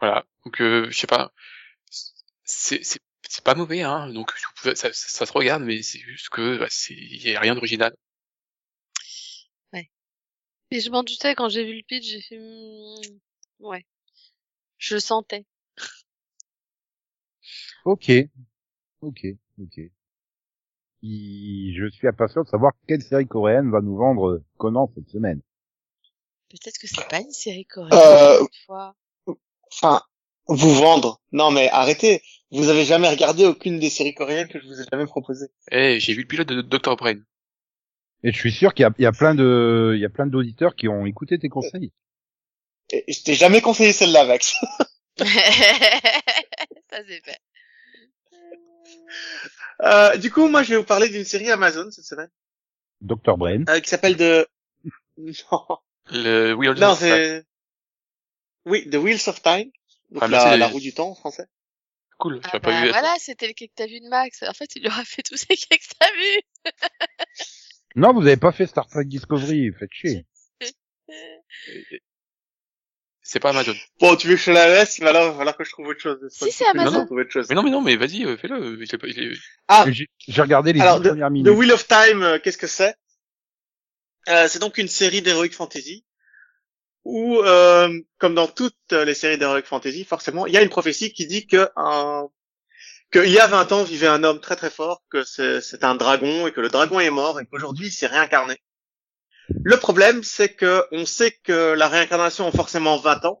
[0.00, 1.32] Voilà donc euh, je sais pas
[2.44, 4.32] c'est pas mauvais hein donc
[4.74, 7.94] ça, se regarde mais c'est juste que bah, il y a rien d'original.
[10.70, 13.18] Et je m'en doutais quand j'ai vu le pitch, j'ai fait, Hmm,
[13.60, 13.84] ouais.
[14.78, 15.44] Je le sentais.
[17.84, 18.10] Ok.
[19.00, 19.26] Ok.
[19.60, 19.80] Ok.
[21.02, 25.40] Il- Je suis impatient de savoir quelle série coréenne va nous vendre Conan cette semaine.
[26.50, 28.94] Peut-être que c'est pas une série coréenne, Euh, cette fois.
[29.72, 30.02] Enfin,
[30.46, 31.20] vous vendre.
[31.32, 32.22] Non, mais arrêtez.
[32.50, 35.48] Vous avez jamais regardé aucune des séries coréennes que je vous ai jamais proposées.
[35.70, 37.20] Eh j'ai vu le pilote de Dr Brain.
[38.24, 40.08] Et je suis sûr qu'il y a, il y a plein de, il y a
[40.08, 41.92] plein d'auditeurs qui ont écouté tes conseils.
[42.90, 44.54] Et je t'ai jamais conseillé celle-là, Max.
[45.18, 45.24] Ça,
[47.06, 47.38] c'est fait.
[49.82, 52.30] Euh, du coup, moi, je vais vous parler d'une série Amazon cette semaine,
[53.00, 53.64] Dr Brain.
[53.68, 54.46] euh, qui s'appelle de...
[55.16, 55.78] Non,
[56.10, 56.98] Le Wheel of non Time.
[57.00, 57.44] c'est...
[58.64, 59.70] Oui, The Wheels of Time.
[60.10, 61.46] Donc Ah, la, c'est- la roue du temps en français.
[62.18, 62.88] Cool, Ah pas bah vu.
[62.88, 64.42] voilà, c'était le quai que t'as vu de Max.
[64.42, 66.72] En fait, il lui aura fait tous ces quais que t'as vu.
[67.98, 70.24] Non, vous avez pas fait Star Trek Discovery, faites chier.
[73.22, 73.74] C'est pas Amazon.
[74.00, 75.88] Bon, tu veux que je la laisse, mais alors, il va falloir que je trouve
[75.88, 76.18] autre chose.
[76.30, 77.06] Si, pas c'est Amazon.
[77.10, 77.46] autre chose.
[77.50, 78.78] Mais non, mais non, mais vas-y, euh, fais-le.
[79.68, 81.52] Ah, J'ai j'ai regardé les Alors, The, premières The minutes.
[81.54, 82.94] Wheel of Time, euh, qu'est-ce que c'est?
[84.28, 86.06] Euh, C'est donc une série d'heroic fantasy
[87.04, 91.12] où, euh, comme dans toutes les séries d'heroic fantasy, forcément, il y a une prophétie
[91.12, 92.28] qui dit que un
[93.10, 95.84] que il y a 20 ans vivait un homme très très fort, que c'est c'est
[95.84, 98.56] un dragon et que le dragon est mort et qu'aujourd'hui il s'est réincarné.
[99.64, 103.40] Le problème, c'est que on sait que la réincarnation a forcément 20 ans,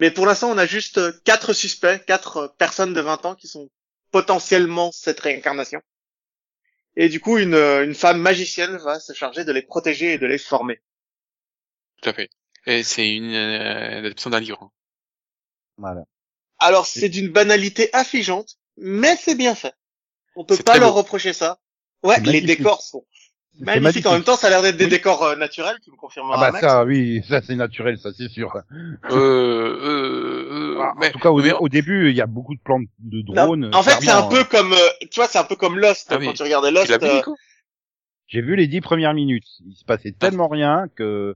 [0.00, 3.70] mais pour l'instant, on a juste quatre suspects, quatre personnes de 20 ans qui sont
[4.10, 5.80] potentiellement cette réincarnation.
[6.96, 10.26] Et du coup, une, une femme magicienne va se charger de les protéger et de
[10.26, 10.80] les former.
[12.02, 12.30] Tout à fait.
[12.66, 14.72] Et c'est une euh, adaptation d'un livre.
[15.76, 16.02] Voilà.
[16.58, 19.72] Alors, c'est d'une banalité affligeante, mais c'est bien fait.
[20.36, 20.98] On peut pas leur beau.
[20.98, 21.58] reprocher ça.
[22.02, 22.46] Ouais, les magnifique.
[22.46, 23.04] décors sont
[23.58, 24.06] C'est magnifiques.
[24.06, 24.90] En même temps, ça a l'air d'être des Oui.
[24.90, 26.64] décors euh, naturels, tu me confirmeras, Ah bah Max.
[26.66, 28.54] ça, oui, ça c'est naturel, ça c'est sûr.
[29.10, 32.26] Euh, euh, euh, Ah, mais, en tout cas, au, mais- au début, il y a
[32.26, 33.70] beaucoup de plans de Non, drones.
[33.74, 34.48] en fait, c'est un peu hein.
[34.50, 36.06] comme, euh, tu vois, c'est un peu comme Lost.
[36.10, 36.34] Ah quand oui.
[36.34, 37.22] tu regardais Lost, euh,
[38.28, 39.46] J'ai vu les dix premières minutes.
[39.66, 41.34] Il se passait tellement rien que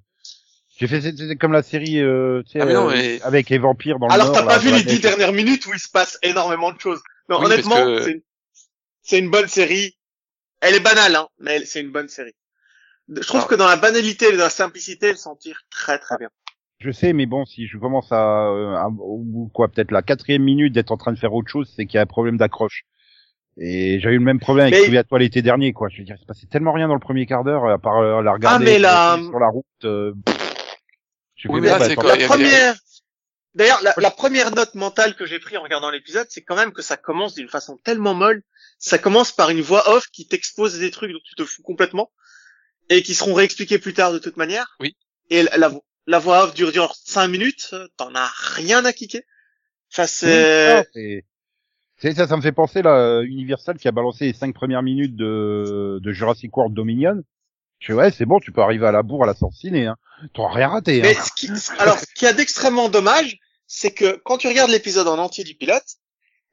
[0.78, 3.20] J'ai fait c'est c'est comme la série euh, tu sais, Ah, mais non, euh, mais-
[3.22, 5.72] avec les vampires dans le Alors t'as là, pas vu les dix dernières minutes où
[5.72, 7.00] il se passe énormément de choses.
[7.28, 8.22] Non, Oui, honnêtement, que- c'est une-
[9.02, 9.96] c'est une bonne série.
[10.60, 12.34] Elle est banale, hein, mais elle- c'est une bonne série.
[13.08, 15.98] Je trouve Alors- que dans la banalité et dans la simplicité, elle s'en tire très
[15.98, 16.30] très bien.
[16.80, 20.42] Je sais, mais bon, si je commence à, euh, à- ou quoi, peut-être la quatrième
[20.42, 22.84] minute d'être en train de faire autre chose, c'est qu'il y a un problème d'accroche.
[23.58, 25.88] Et j'ai eu le même problème avec Mais- Trivia toi l'été dernier, quoi.
[25.90, 27.98] Je veux dire, il se passait tellement rien dans le premier quart d'heure, à part
[27.98, 29.66] euh, la regarder mais la- sur la route.
[29.84, 30.12] Euh...
[31.48, 32.74] Oui, mais là, c'est quoi, y La première,
[33.54, 36.72] d'ailleurs, la, la première note mentale que j'ai pris en regardant l'épisode, c'est quand même
[36.72, 38.42] que ça commence d'une façon tellement molle.
[38.78, 42.10] Ça commence par une voix off qui t'expose des trucs dont tu te fous complètement
[42.88, 44.76] et qui seront réexpliqués plus tard de toute manière.
[44.80, 44.96] Oui.
[45.30, 45.72] Et la, la,
[46.06, 49.22] la voix off dure genre 5 minutes, t'en as rien à kicker.
[49.92, 50.84] Enfin, c'est...
[50.92, 51.24] C'est-
[51.98, 55.14] c'est ça, ça me fait penser là, Universal qui a balancé les cinq premières minutes
[55.14, 57.22] de, de Jurassic World Dominion.
[57.78, 59.86] Je fais ouais, c'est bon, tu peux arriver à la bourre à la sortie ciné,
[59.86, 59.96] hein.
[60.34, 61.02] T'auras rien raté, hein.
[61.02, 65.08] Mais ce qui, alors, ce qui a d'extrêmement dommage, c'est que quand tu regardes l'épisode
[65.08, 65.84] en entier du pilote,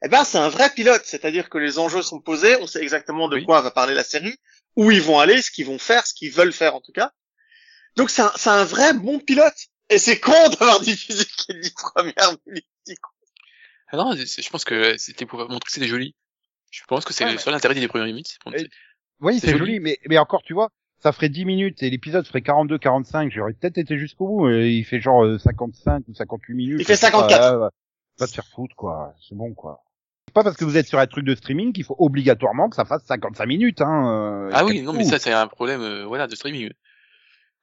[0.03, 1.01] eh ben, c'est un vrai pilote.
[1.05, 3.45] C'est-à-dire que les enjeux sont posés, on sait exactement de Oui.
[3.45, 4.35] quoi va parler la série,
[4.75, 7.11] où ils vont aller, ce qu'ils vont faire, ce qu'ils veulent faire en tout cas.
[7.95, 9.55] Donc c'est un, c'est un vrai bon pilote.
[9.89, 12.65] Et c'est con d'avoir diffusé les dix premières minutes.
[13.91, 16.15] Ah non, je pense que c'était pour montrer que c'était joli.
[16.71, 18.37] Je pense que c'est Ouais, le seul intérêt des premières minutes.
[19.19, 19.59] Oui, C'est c'est joli.
[19.59, 20.69] joli, mais, mais encore, tu vois,
[20.99, 24.83] ça ferait 10 minutes et l'épisode ferait 42-45, j'aurais peut-être été jusqu'au bout, mais il
[24.83, 26.77] fait genre euh, 55 ou 58 minutes.
[26.79, 27.53] Il fait je sais pas, 54.
[27.57, 27.69] ouais, ouais.
[28.19, 29.13] Va te faire foutre, quoi.
[29.27, 29.81] C'est bon, quoi.
[30.27, 32.75] C'est pas parce que vous êtes sur un truc de streaming qu'il faut obligatoirement que
[32.75, 34.09] ça fasse 55 minutes, hein.
[34.47, 36.69] euh, Ah et oui, non, mais ça, c'est un problème, euh, voilà, de streaming.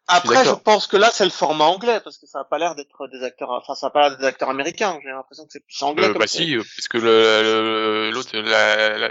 [0.09, 2.75] Après, je pense que là, c'est le format anglais, parce que ça a pas l'air
[2.77, 4.99] d'être des acteurs, enfin, ça a pas l'air des acteurs américains.
[5.03, 6.05] J'ai l'impression que c'est plus anglais.
[6.07, 9.09] Euh, comme bah si, euh, parce que le- le- l'autre, la, la,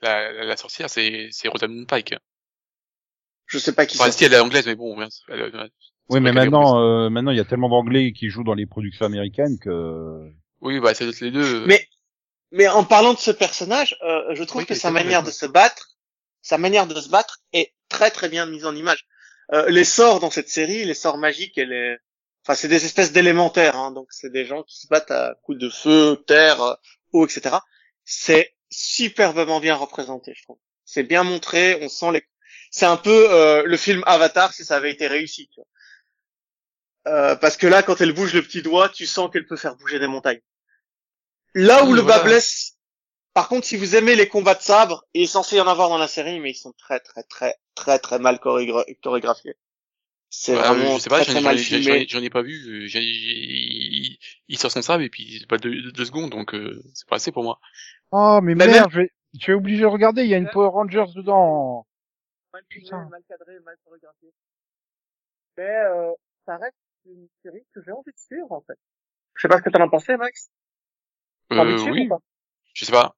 [0.00, 2.14] la, la sorcière, c'est, c'est Rosamund Pike.
[3.50, 4.18] Je sais pas qui Enfin, c'est.
[4.18, 5.70] si elle est anglaise, mais bon, elle, elle-
[6.08, 8.66] Oui, mais est maintenant, euh, maintenant, il y a tellement d'anglais qui jouent dans les
[8.66, 10.30] productions américaines que...
[10.60, 11.66] Oui, bah, c'est les deux.
[11.66, 11.86] Mais,
[12.52, 15.46] mais en parlant de ce personnage, euh, je trouve Oui, que sa manière de se
[15.46, 15.96] battre,
[16.42, 19.06] sa manière de se battre est très très bien mise en image.
[19.52, 21.96] Euh, les sorts dans cette série, les sorts magiques, et les...
[22.44, 25.58] enfin c'est des espèces d'élémentaires, hein, donc c'est des gens qui se battent à coups
[25.58, 26.74] de feu, terre, euh,
[27.12, 27.56] eau, etc.
[28.04, 30.58] C'est superbement bien représenté, je trouve.
[30.84, 32.22] C'est bien montré, on sent les.
[32.70, 35.48] C'est un peu euh, le film Avatar si ça avait été réussi.
[35.52, 35.66] Tu vois.
[37.08, 39.76] Euh, parce que là, quand elle bouge le petit doigt, tu sens qu'elle peut faire
[39.76, 40.40] bouger des montagnes.
[41.54, 42.18] Là où Oui, le voilà.
[42.18, 42.76] bas blesse,
[43.34, 45.88] par contre, si vous aimez les combats de sabre, il est censé y en avoir
[45.88, 49.56] dans la série, mais ils sont très très très très très mal chorégra- chorégraphiés.
[50.30, 52.06] C'est Bah, vraiment je sais pas, très ai, mal j'en ai- ai- filmé.
[52.08, 52.84] j'en ai pas vu.
[52.84, 54.18] euh, j'ai- j'ai-
[54.48, 57.16] il sort son sable et puis c'est pas deux, deux secondes, donc euh, c'est pas
[57.16, 57.58] assez pour moi.
[58.12, 60.48] Oh, mais Mais merde, je vais, je vais obligé de regarder, il y a une
[60.50, 61.86] Power Rangers dedans.
[62.52, 64.32] Mal filmé, mal cadré, mal chorégraphié.
[65.56, 66.12] Mais euh,
[66.46, 68.78] ça reste une série que j'ai envie de suivre en fait.
[69.34, 70.50] Je sais pas ce que t'en as pensé, Max.
[71.54, 72.18] T'as envie de Euh, suivre oui, ou pas?
[72.74, 73.16] Je sais pas.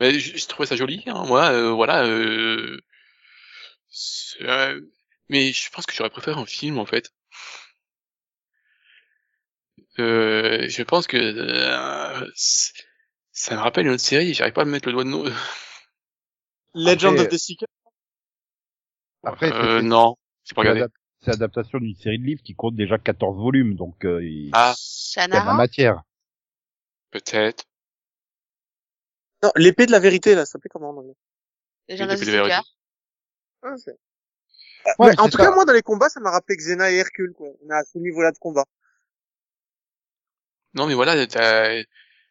[0.00, 2.04] Mais je, je trouvais ça joli, hein, moi, euh, voilà.
[2.04, 2.80] Euh,
[4.40, 4.80] euh,
[5.28, 7.12] mais je pense que j'aurais préféré un film, en fait.
[9.98, 12.30] Euh, je pense que euh,
[13.32, 15.24] ça me rappelle une autre série, j'arrive pas à me mettre le doigt de nom.
[16.74, 17.68] Legend Après, of the Seeker.
[19.24, 20.84] Après, Euh, non, c'est pas regardé.
[21.22, 24.74] c'est adaptation d'une série de livres qui compte déjà 14 volumes, donc euh, il Ah,
[25.16, 26.02] il y a de la matière.
[27.10, 27.64] peut-être.
[29.42, 31.14] Non, l'épée de la vérité là, ça s'appelait comment en anglais?
[31.88, 32.32] Oui, depuis le d'Azteca.
[32.32, 32.68] vérité.
[33.62, 33.74] Ah,
[34.98, 35.44] Ouais, Mais en tout ça.
[35.44, 37.48] cas, moi, dans les combats, ça m'a rappelé Xena et Hercule, quoi.
[37.64, 38.64] On est à ce niveau-là de combat.
[40.74, 41.82] Non, mais voilà, t'as-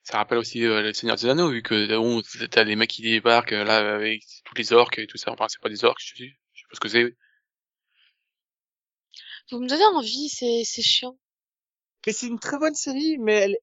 [0.04, 2.22] ça rappelle aussi euh, le Seigneur des Anneaux, vu que bon,
[2.52, 5.32] t'as les mecs qui débarquent euh, là avec tous les orques et tout ça.
[5.32, 6.34] Enfin, c'est pas des orques, je sais, je
[6.70, 7.16] sais pas ce que c'est.
[9.52, 11.18] Vous me donnez envie, c'est c'est chiant.
[12.06, 13.58] Mais c'est une très bonne série, mais elle...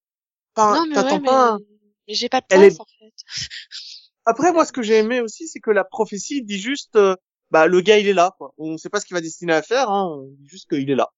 [0.55, 1.51] Enfin, non, mais t'attends ouais, pas...
[1.53, 1.65] un- mais,
[2.09, 3.15] mais j'ai pas de place, est- en fait.
[4.27, 7.15] Après, moi, ce que j'ai aimé aussi, c'est que la prophétie dit juste, euh,
[7.51, 8.53] bah, le gars, il est là, quoi.
[8.59, 10.07] On sait pas ce qu'il va destiner à faire, hein.
[10.11, 11.09] On dit juste qu'il est là.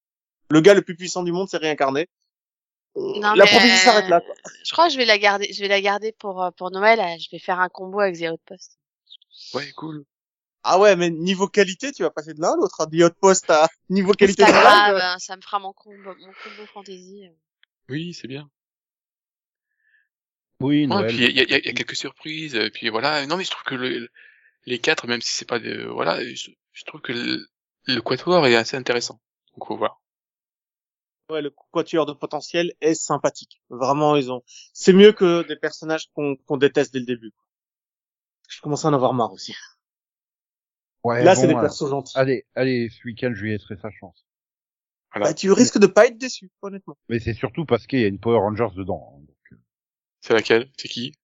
[0.50, 2.08] Le gars le plus puissant du monde s'est réincarné.
[2.96, 4.34] Euh, Non, la prophétie s'arrête là, quoi.
[4.64, 7.00] Je crois que je vais la garder, je vais la garder pour, euh, pour Noël.
[7.00, 8.78] euh, Je vais faire un combo avec The Outpost.
[9.54, 10.04] Ouais, cool.
[10.64, 12.86] Ah ouais, mais niveau qualité, tu vas passer de l'un à l'autre, hein.
[12.90, 16.66] The Outpost à niveau C'est qualité pas grave, ça me fera mon combo, mon combo
[16.74, 17.28] fantasy.
[17.88, 18.50] Oui, c'est bien.
[20.60, 21.06] Oui, Ouais, Noël.
[21.06, 23.24] puis il y a, il y a- il y a quelques surprises, et puis voilà.
[23.26, 24.08] Non, mais je trouve que le-
[24.66, 27.46] les quatre, même si c'est pas de, voilà, je, je trouve que le,
[27.86, 29.20] le quatuor est assez intéressant.
[29.56, 30.00] Donc faut voir.
[31.30, 33.62] Ouais, le quatuor de potentiel est sympathique.
[33.70, 34.42] Vraiment, ils ont.
[34.72, 37.30] C'est mieux que des personnages qu'on qu'on déteste dès le début.
[37.30, 37.44] quoi.
[38.48, 39.54] Je commence à en avoir marre aussi.
[41.04, 42.16] Ouais, Là, bon, c'est des euh, persos gentils.
[42.18, 44.26] Allez, allez, ce week-end, je lui laisserai sa chance.
[45.12, 45.28] Voilà.
[45.28, 46.96] Bah, tu risques de pas être déçu, honnêtement.
[47.08, 49.14] Mais c'est surtout parce qu'il y a une Power Rangers dedans.
[49.16, 49.20] hein.
[49.26, 49.58] Donc,
[50.20, 50.68] C'est laquelle?
[50.76, 51.14] C'est qui?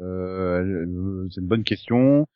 [0.00, 2.26] Euh, euh, c'est une bonne question.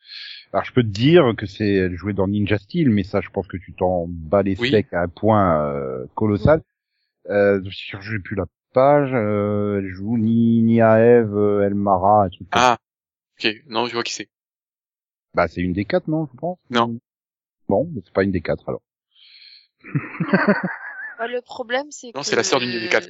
[0.53, 3.30] Alors je peux te dire que c'est elle jouait dans Ninja Steel, mais ça je
[3.30, 4.68] pense que tu t'en bats les Oui.
[4.68, 6.62] steaks à un point euh, colossal.
[7.30, 9.11] Euh, je suis sûr que j'ai plus la page.
[9.14, 12.47] Euh, elle joue ni ni à Eve, euh, Elmara, un truc.
[12.53, 12.76] Ah,
[13.39, 13.51] ok.
[13.66, 14.28] Non, je vois qui c'est.
[15.35, 16.59] Bah c'est une des quatre, non, je pense?
[16.70, 16.99] Non.
[17.68, 18.82] Bon, mais c'est pas une des quatre alors.
[21.18, 22.18] Bah, le problème, c'est que...
[22.18, 23.09] Non, c'est la sœur d'une des quatre.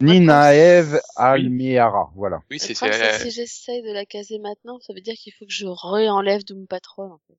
[0.00, 2.38] Nina Eve Almiara, voilà.
[2.50, 5.52] Oui, c'est c'est si j'essaye de la caser maintenant, ça veut dire qu'il faut que
[5.52, 7.38] je réenlève Doom Patrol, en fait.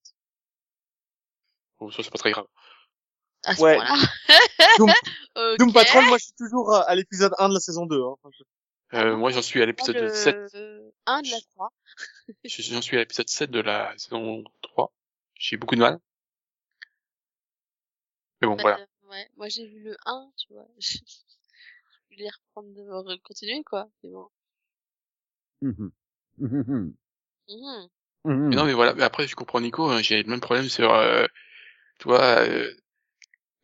[1.80, 2.46] oh, ça c'est pas très grave.
[3.46, 3.76] À ce Ouais.
[3.76, 3.96] point-là.
[4.78, 4.90] Doom,
[5.38, 5.58] Ok.
[5.60, 8.00] Doom Patrol, moi, je suis toujours à à l'épisode 1 de la saison 2.
[8.04, 8.16] Hein.
[8.94, 10.36] Euh, moi, j'en suis à l'épisode le 7.
[11.06, 11.72] 1 de la 3.
[12.46, 14.92] J'en suis à l'épisode 7 de la saison 3.
[15.36, 16.00] J'ai beaucoup de mal.
[18.42, 18.80] Mais bon, voilà.
[18.80, 19.30] Euh, ouais.
[19.38, 20.68] Moi, j'ai vu le 1, tu vois.
[20.80, 23.90] Je voulais reprendre de re- continuer, quoi.
[24.04, 24.28] Mais bon.
[25.62, 25.92] Mhm.
[26.38, 26.64] Mhm.
[26.68, 26.94] Mhm.
[28.26, 28.50] Mhm.
[28.50, 28.94] Mais non, mais voilà.
[28.94, 29.90] Mais après, je comprends Nico.
[29.90, 31.26] hein, J'ai le même problème sur, euh,
[32.00, 32.72] tu vois, euh,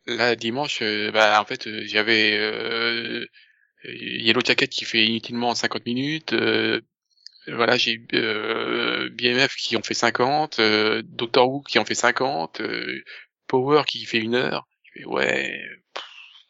[0.06, 3.26] là dimanche, euh, bah en fait, euh, j'avais euh,
[3.84, 6.32] Yellow Jacket qui fait inutilement 50 minutes.
[6.32, 6.80] euh,
[7.46, 12.60] voilà, j'ai euh, BMF qui en fait 50, euh, Doctor Who qui en fait 50,
[12.60, 13.02] euh,
[13.46, 14.66] Power qui fait une heure.
[14.82, 15.62] Je fais ouais.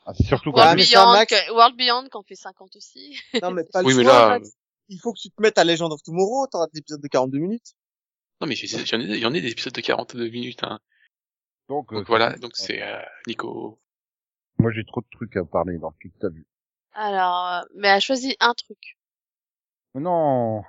[0.07, 3.17] Ah, c'est surtout quand World, mais ça, Beyond, Max- World Beyond, qu'en fait 50 aussi.
[3.43, 4.13] Non, mais pas Oui, le mais choix.
[4.13, 4.51] là, Max.
[4.89, 7.39] Il faut que tu te mettes à Legend of Tomorrow, t'auras des épisodes de 42
[7.39, 7.75] minutes.
[8.41, 10.63] non mais j'ai- j'en ai, j'en ai des épisodes de 42 minutes.
[10.63, 10.81] Hein.
[11.69, 13.79] Donc, euh, Donc voilà, donc c'est euh, Nico.
[14.59, 16.47] Moi j'ai trop de trucs à parler dans tout que t'as vu.
[16.93, 18.99] Alors, euh, mais elle choisit un truc.
[19.95, 20.63] Non,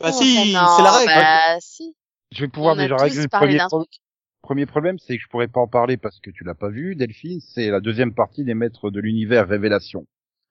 [0.00, 1.12] Bah Oh, si, ça, non, c'est la règle.
[1.14, 1.94] Bah, si.
[2.32, 4.00] je vais pouvoir On déjà régler le premier, d'un pro- truc.
[4.42, 6.96] premier problème, c'est que je pourrais pas en parler parce que tu l'as pas vu,
[6.96, 7.40] Delphine.
[7.40, 10.06] C'est la deuxième partie des maîtres de l'univers Révélation.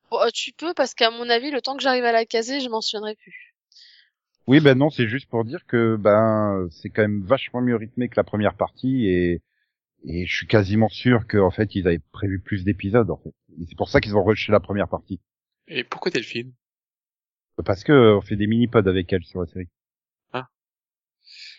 [0.10, 2.62] Bon, euh, tu peux, parce qu'à mon avis, le temps que j'arrive à la caser,
[2.62, 3.54] je m'en souviendrai plus.
[4.48, 8.10] Oui, ben non, c'est juste pour dire que ben c'est quand même vachement mieux rythmé
[8.10, 9.42] que la première partie et
[10.06, 13.34] et je suis quasiment sûr qu'en fait ils avaient prévu plus d'épisodes en fait.
[13.60, 15.20] Et c'est pour ça qu'ils ont rushé la première partie
[15.68, 16.54] Et pourquoi Delphine
[17.66, 19.70] parce que on fait des mini pods avec elle sur la série.
[20.32, 20.48] Ah.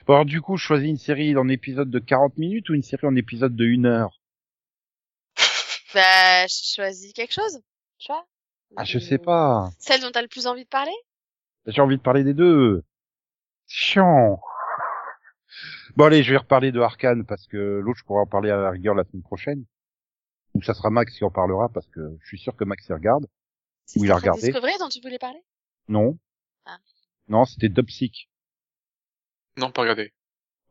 [0.07, 2.83] Bon, alors du coup, je choisis une série en épisode de 40 minutes ou une
[2.83, 4.21] série en épisode de 1 heure?
[5.95, 7.61] Bah, je choisis quelque chose,
[7.99, 8.27] tu vois.
[8.77, 9.71] Ah, je Euh, sais pas.
[9.79, 10.91] Celle dont t'as le plus envie de parler?
[11.67, 12.83] J'ai envie de parler des deux.
[13.69, 14.41] Chiant.
[15.97, 18.57] Bon allez, je vais reparler de Arkane parce que l'autre je pourrais en parler à
[18.57, 19.65] la rigueur la semaine prochaine.
[20.55, 22.93] Ou ça sera Max qui en parlera parce que je suis sûr que Max y
[22.93, 23.27] regarde.
[23.87, 24.41] C'est Oui, il a regardé.
[24.43, 25.41] Discovery dont tu voulais parler?
[25.89, 26.19] Non.
[26.65, 26.79] Ah.
[27.29, 28.29] Non, c'était Dopsic.
[29.57, 30.13] Non, pas regardé.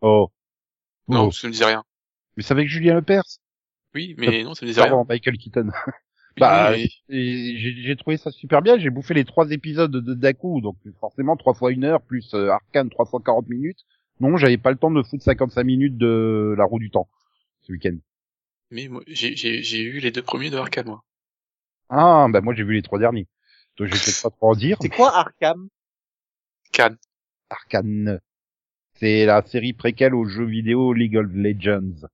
[0.01, 0.29] Oh.
[1.07, 1.31] Non, Oh.
[1.31, 1.83] ça me disait rien.
[2.35, 3.23] Mais c'est avec Julien Lepers.
[3.93, 4.91] Oui, mais non, ça me disait rien.
[4.91, 5.69] Pardon, Michael Keaton.
[6.39, 8.79] Bah, oui, j'ai trouvé ça super bien.
[8.79, 12.33] J'ai bouffé les trois épisodes de d'un coup, donc forcément trois fois une heure plus
[12.33, 13.85] euh, Arkane trois fois 40 minutes.
[14.19, 17.09] Non, j'avais pas le temps de me foutre 55 minutes de la roue du temps
[17.61, 17.97] ce week-end.
[18.71, 21.05] mais moi, j'ai, j'ai, j'ai eu les deux premiers de Arcane, moi.
[21.89, 23.27] Ah, bah moi j'ai vu les trois derniers.
[23.77, 24.79] Donc je vais peut-être pas trop en dire.
[24.79, 25.69] C'est quoi Arkham?
[26.73, 26.99] Cannes.
[27.49, 28.19] Arkane.
[28.95, 32.07] C'est la série préquelle au jeu vidéo League of Legends,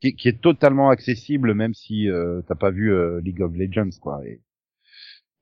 [0.00, 3.90] qui, qui est totalement accessible même si euh, t'as pas vu euh, League of Legends
[4.00, 4.20] quoi.
[4.26, 4.40] Et,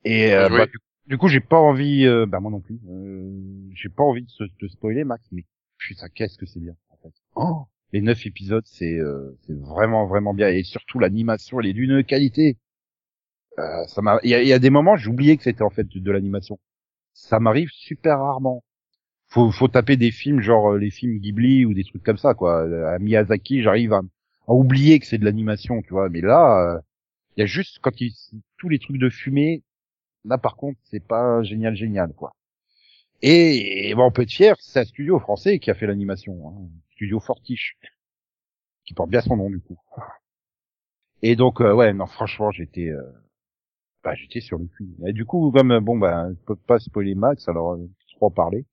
[0.05, 3.31] et euh, bah, du, du coup j'ai pas envie, euh, bah moi non plus, euh,
[3.75, 5.45] j'ai pas envie de se de spoiler Max, mais
[5.79, 7.13] putain qu'est-ce que c'est bien en fait.
[7.35, 12.05] Oh, les neuf épisodes c'est euh, vraiment vraiment bien et surtout l'animation elle est d'une
[12.05, 12.59] qualité.
[13.59, 15.87] Euh, ça m'a, il y a, y a des moments oublié que c'était en fait
[15.87, 16.59] de, l'animation.
[17.13, 18.65] Ça m'arrive super rarement
[19.29, 22.35] faut, faut taper des films genre euh, les films Ghibli ou des trucs comme ça
[22.35, 22.65] quoi.
[22.67, 24.03] Euh, À Miyazaki, j'arrive à,
[24.49, 26.09] à oublier que c'est de l'animation, tu vois.
[26.11, 26.81] Mais là,
[27.37, 28.13] il y a juste quand il
[28.59, 29.63] tous les trucs de fumée.
[30.25, 32.35] Là, par contre, c'est pas génial, génial quoi.
[33.27, 36.47] Et, et bon, on peut être fier, c'est un studio français qui a fait l'animation,
[36.47, 36.69] hein.
[36.93, 37.79] studio Fortiche,
[38.85, 39.79] qui porte bien son nom du coup.
[41.23, 43.03] Et donc, euh, ouais, non, franchement, j'étais, euh,
[44.03, 44.89] bah, j'étais sur le cul.
[45.07, 48.27] Et du coup, comme euh, bon, bah, je peux pas spoiler Max, alors euh, peux
[48.27, 48.67] en parler.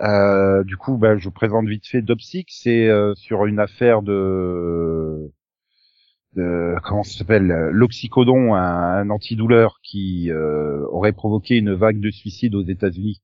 [0.00, 2.48] Euh, du coup, bah, je vous présente vite fait Dopsic.
[2.50, 5.30] C'est sur une affaire de,
[6.34, 12.54] comment ça s'appelle, l'oxycodon, un, un antidouleur qui euh, aurait provoqué une vague de suicides
[12.54, 13.20] aux États-Unis.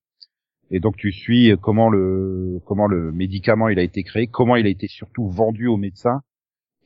[0.71, 4.67] Et donc tu suis comment le comment le médicament il a été créé, comment il
[4.67, 6.23] a été surtout vendu aux médecins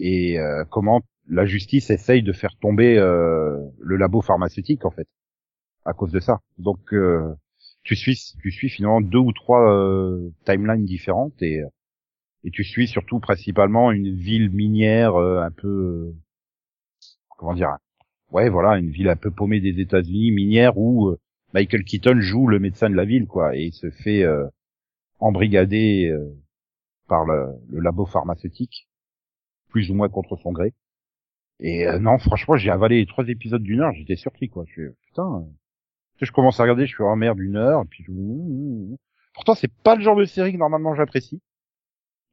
[0.01, 5.09] et euh, comment la justice essaye de faire tomber euh, le labo pharmaceutique en fait
[5.85, 6.41] à cause de ça.
[6.59, 7.35] Donc euh,
[7.83, 11.63] tu suis tu suis finalement deux ou trois euh, timelines différentes et
[12.45, 16.13] et tu suis surtout principalement une ville minière euh, un peu
[17.39, 17.77] comment dire,
[18.31, 21.19] ouais, voilà, une ville un peu paumée des États-Unis, minière, où euh,
[21.55, 24.47] Michael Keaton joue le médecin de la ville, quoi, et il se fait euh,
[25.21, 26.29] embrigader euh,
[27.09, 28.89] par le, le labo pharmaceutique,
[29.71, 30.75] plus ou moins contre son gré.
[31.61, 34.65] Et euh, non, franchement, j'ai avalé les trois épisodes d'une heure, j'étais surpris, quoi.
[34.69, 35.53] Je putain, euh,
[36.21, 38.13] je commence à regarder, je suis en merde d'une heure, et puis je...
[39.35, 41.41] pourtant c'est pas le genre de série que normalement j'apprécie.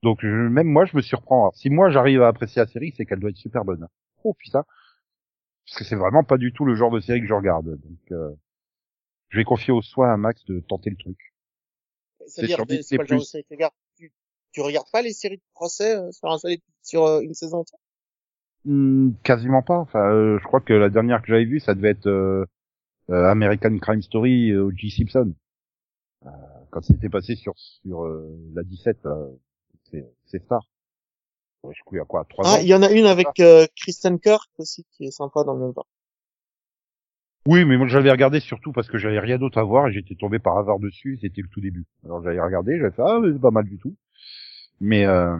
[0.03, 1.51] Donc je- même moi, je me surprends.
[1.53, 3.87] Si moi j'arrive à apprécier la série, c'est qu'elle doit être super bonne.
[4.23, 4.63] Oh putain,
[5.65, 7.65] parce que c'est vraiment pas du tout le genre de série que je regarde.
[7.65, 8.31] Donc euh,
[9.35, 11.17] je vais confier au soin à Max de tenter le truc.
[12.25, 13.73] C'est-à-dire, c'est pas le genre de série que tu regardes.
[13.97, 14.13] Tu,
[14.53, 17.33] tu regardes pas les séries de procès euh, sur un seul ép- sur euh, une
[17.33, 17.79] saison entière?
[18.63, 19.77] Hmm, quasiment pas.
[19.77, 22.45] Enfin, euh, je crois que la dernière que j'avais vue, ça devait être euh,
[23.09, 24.91] American Crime Story euh, O.J.
[24.91, 25.33] Simpson.
[26.25, 26.29] Euh,
[26.71, 29.17] quand c'était passé sur sur euh, la 17, là,
[30.25, 30.61] c'est Star.
[31.63, 32.61] Je y a quoi, trois Ah, ans.
[32.61, 35.59] il y en a une avec euh, Kristen Kirk aussi qui est sympa dans le
[35.61, 35.87] même genre.
[37.47, 40.15] Oui, mais moi j'avais regardé surtout parce que j'avais rien d'autre à voir et j'étais
[40.15, 41.19] tombé par hasard dessus.
[41.21, 41.85] C'était le tout début.
[42.03, 43.95] Alors j'avais regardé, j'avais fait ah c'est pas mal du tout.
[44.81, 45.37] Mais euh,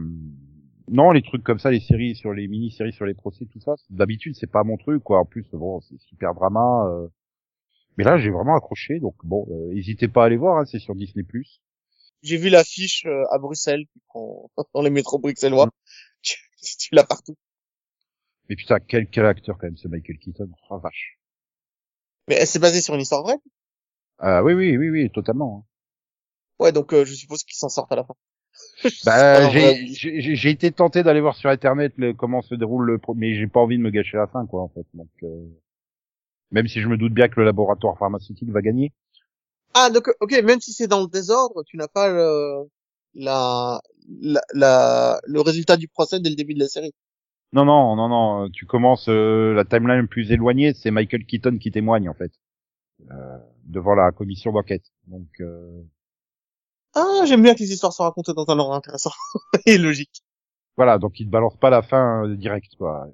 [0.90, 3.74] non, les trucs comme ça, les séries sur les mini-séries sur les procès, tout ça,
[3.90, 5.20] d'habitude c'est pas mon truc quoi.
[5.20, 6.88] En plus bon, c'est super drama.
[6.90, 7.08] euh.
[7.98, 10.80] Mais là j'ai vraiment accroché, donc bon, euh, n'hésitez pas à aller voir, hein, c'est
[10.80, 11.26] sur Disney+.
[12.22, 13.86] J'ai vu l'affiche euh, à Bruxelles
[14.74, 15.70] dans les métros bruxellois.
[16.22, 16.38] Tu,
[16.80, 17.36] tu l'as partout.
[18.50, 20.50] Mais putain, quel quel acteur quand même, ce Michael Keaton.
[20.70, 21.18] Oh vache.
[22.28, 23.40] Mais c'est basé sur une histoire vraie?
[24.20, 25.60] Ah oui oui oui oui, totalement.
[25.60, 25.70] hein.
[26.60, 28.16] Ouais, donc euh, je suppose qu'ils s'en sortent à la fin.
[29.06, 33.48] Bah, j'ai été tenté d'aller voir sur internet le, comment se déroule le, mais j'ai
[33.48, 34.86] pas envie de me gâcher la fin, quoi, en fait.
[34.94, 35.46] Donc, euh,
[36.52, 38.94] même si je me doute bien que le laboratoire pharmaceutique va gagner.
[39.74, 42.70] Ah, donc ok, même si c'est dans le désordre, tu n'as pas le,
[43.14, 43.82] la,
[44.22, 46.94] la, la, le résultat du procès dès le début de la série.
[47.54, 48.50] Non, non, non, non.
[48.52, 52.32] Tu commences euh, la timeline plus éloignée, c'est Michael Keaton qui témoigne, en fait,
[53.12, 54.86] euh, devant la commission d'enquête.
[55.08, 55.84] Donc, euh,
[56.94, 59.12] Ah, j'aime bien que les histoires soient racontées dans un ordre intéressant
[59.66, 60.22] et logique.
[60.78, 63.08] voilà, donc il te balance pas la fin euh, direct, quoi.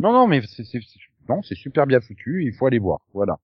[0.00, 0.64] Non, non, mais c'est,
[1.28, 2.44] non, super bien foutu.
[2.44, 3.38] Il faut aller voir, voilà.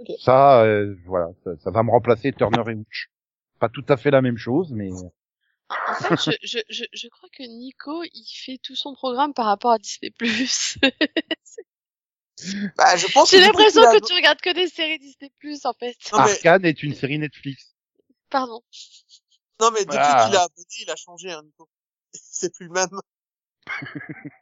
[0.00, 0.08] Ok.
[0.20, 3.10] Ça, euh, voilà, ça, ça va me remplacer Turner et Hooch.
[3.58, 4.90] Pas tout à fait la même chose, mais
[5.70, 9.46] En fait, je, je, je, je crois que Nico, il fait tout son programme par
[9.46, 10.12] rapport à Disney+.
[12.76, 15.32] Bah, je pense J'ai l'impression que tu regardes que des séries Disney+,
[15.64, 15.96] en fait.
[16.12, 17.74] Non, mais- Arcane est une série Netflix.
[18.30, 18.62] Pardon.
[19.60, 20.26] Non, mais depuis Ah.
[20.28, 21.68] qu'il a abonné, il a changé, hein, Nico.
[22.12, 23.00] C'est plus le même.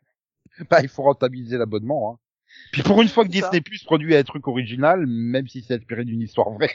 [0.70, 2.12] Bah, il faut rentabiliser l'abonnement.
[2.12, 2.18] Hein.
[2.72, 3.28] Puis pour une fois que.
[3.30, 6.72] Disney Plus produit un truc original, même si c'est inspiré d'une histoire vraie.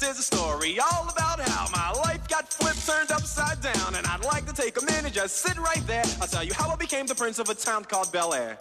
[0.00, 4.06] This is a story all about how my life got flipped, turned upside down, and
[4.06, 6.04] I'd like to take a minute, just sit right there.
[6.20, 8.56] I'll tell you how I became the prince of a town called Bel Air.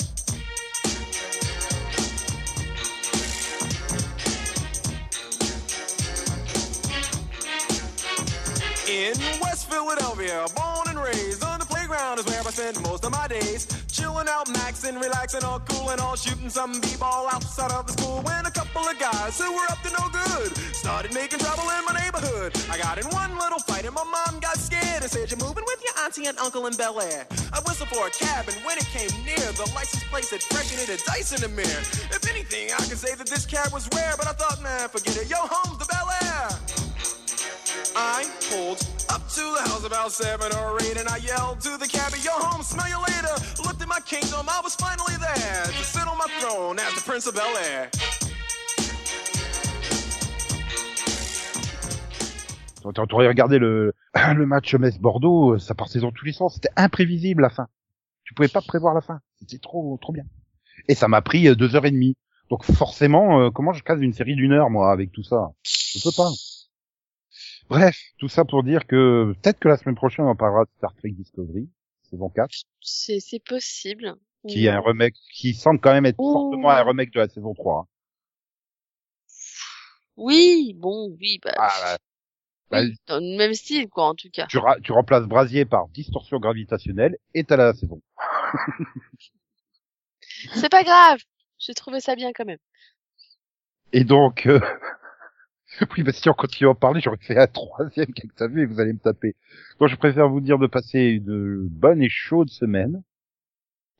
[8.89, 13.11] In West Philadelphia, born and raised on the playground is where I spend most of
[13.11, 13.67] my days.
[13.99, 18.21] Chilling out, maxing, relaxing, all cool and all shooting some b-ball outside of the school.
[18.21, 21.83] When a couple of guys who were up to no good started making trouble in
[21.83, 22.55] my neighborhood.
[22.71, 25.65] I got in one little fight and my mom got scared and said, "You're moving
[25.67, 28.77] with your auntie and uncle in Bel Air." I whistled for a cab and when
[28.77, 31.83] it came near, the license plate said "Fresh and a dice in the mirror."
[32.15, 35.17] If anything, I could say that this cab was rare, but I thought, man, forget
[35.17, 35.29] it.
[35.29, 36.88] Yo, home's the Bel Air.
[38.01, 38.79] I pulled
[39.09, 42.31] up to the house about seven or eight, and I yelled to the cabbie, "Yo,
[42.31, 43.35] home, smell you later."
[43.65, 47.01] Looked at my kingdom, I was finally there to sit on my throne as the
[47.01, 47.89] Prince of Bel Air.
[52.81, 53.93] T'aurais t'aurais regardé le,
[54.33, 56.53] le match Metz-Bordeaux, ça partait dans tous les sens.
[56.53, 57.67] C'était imprévisible la fin.
[58.23, 59.19] Tu pouvais pas prévoir la fin.
[59.41, 60.23] C'était trop, trop bien.
[60.87, 62.15] Et ça m'a pris euh, deux heures et demie.
[62.49, 65.51] Donc forcément, euh, comment je case une série d'une heure moi avec tout ça?
[65.63, 66.29] Je peux pas.
[67.69, 70.93] Bref, tout ça pour dire que peut-être que la semaine prochaine on parlera de Star
[70.95, 71.69] Trek Discovery,
[72.09, 72.49] saison 4,
[72.81, 74.15] C'est c'est possible.
[74.47, 77.53] qui est un remake, qui semble quand même être fortement un remake de la saison
[77.53, 77.81] 3.
[77.81, 77.87] hein.
[80.17, 81.97] Oui, bon, oui, bah, Ah,
[82.71, 84.47] bah, oui, dans le même style, quoi, en tout cas.
[84.47, 88.01] tu, tu remplaces Brasier par distorsion gravitationnelle et t'as la saison.
[90.55, 91.19] C'est pas grave.
[91.59, 92.57] J'ai trouvé ça bien quand même.
[93.93, 94.59] Et donc, euh...
[95.97, 98.63] oui, bah, si on continue à en parler, j'aurais fait un troisième que ça vu
[98.63, 99.35] et vous allez me taper.
[99.79, 103.03] Donc, je préfère vous dire de passer une bonne et chaude semaine.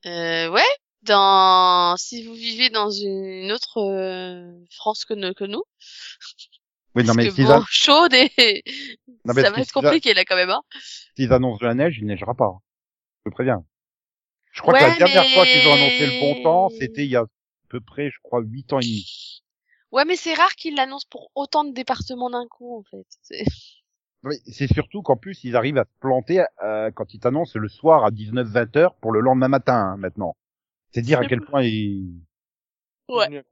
[0.05, 0.61] Euh, ouais.
[1.03, 5.63] Dans, si vous vivez dans une autre euh, France que, nous- que nous,
[6.95, 8.63] Oui, non, mais que s'ils bon, a- chaude et
[9.25, 10.49] Non, mais ça va être a- compliqué là quand même.
[10.49, 10.61] Hein.
[11.15, 12.51] s'ils annoncent de la neige, il neigera pas.
[13.25, 13.63] Je te préviens.
[14.51, 17.11] Je crois que la dernière mais- fois qu'ils ont annoncé le bon temps, c'était il
[17.11, 17.25] y a à
[17.69, 19.43] peu près, je crois, 8 ans et demi.
[19.91, 23.05] Ouais, mais c'est rare qu'ils l'annoncent pour autant de départements d'un coup en fait.
[23.21, 23.45] C'est-
[24.23, 27.69] Oui, C'est surtout qu'en plus, ils arrivent à se planter euh, quand ils t'annoncent le
[27.69, 30.35] soir à 19-20 heures pour le lendemain matin, hein, maintenant.
[30.91, 32.21] C'est dire à quel point ils...
[33.07, 33.43] Ouais,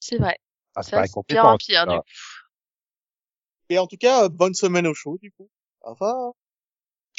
[0.00, 0.38] c'est vrai.
[0.74, 1.42] Ah, c'est Ça, pas incompétent.
[1.42, 2.04] bien pire, du coup.
[3.70, 5.48] Et en tout cas, bonne semaine au show, du coup.
[5.82, 6.32] Au revoir.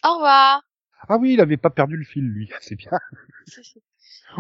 [0.04, 0.62] Au revoir.
[1.08, 2.50] Ah oui, il avait pas perdu le fil, lui.
[2.62, 2.92] C'est bien.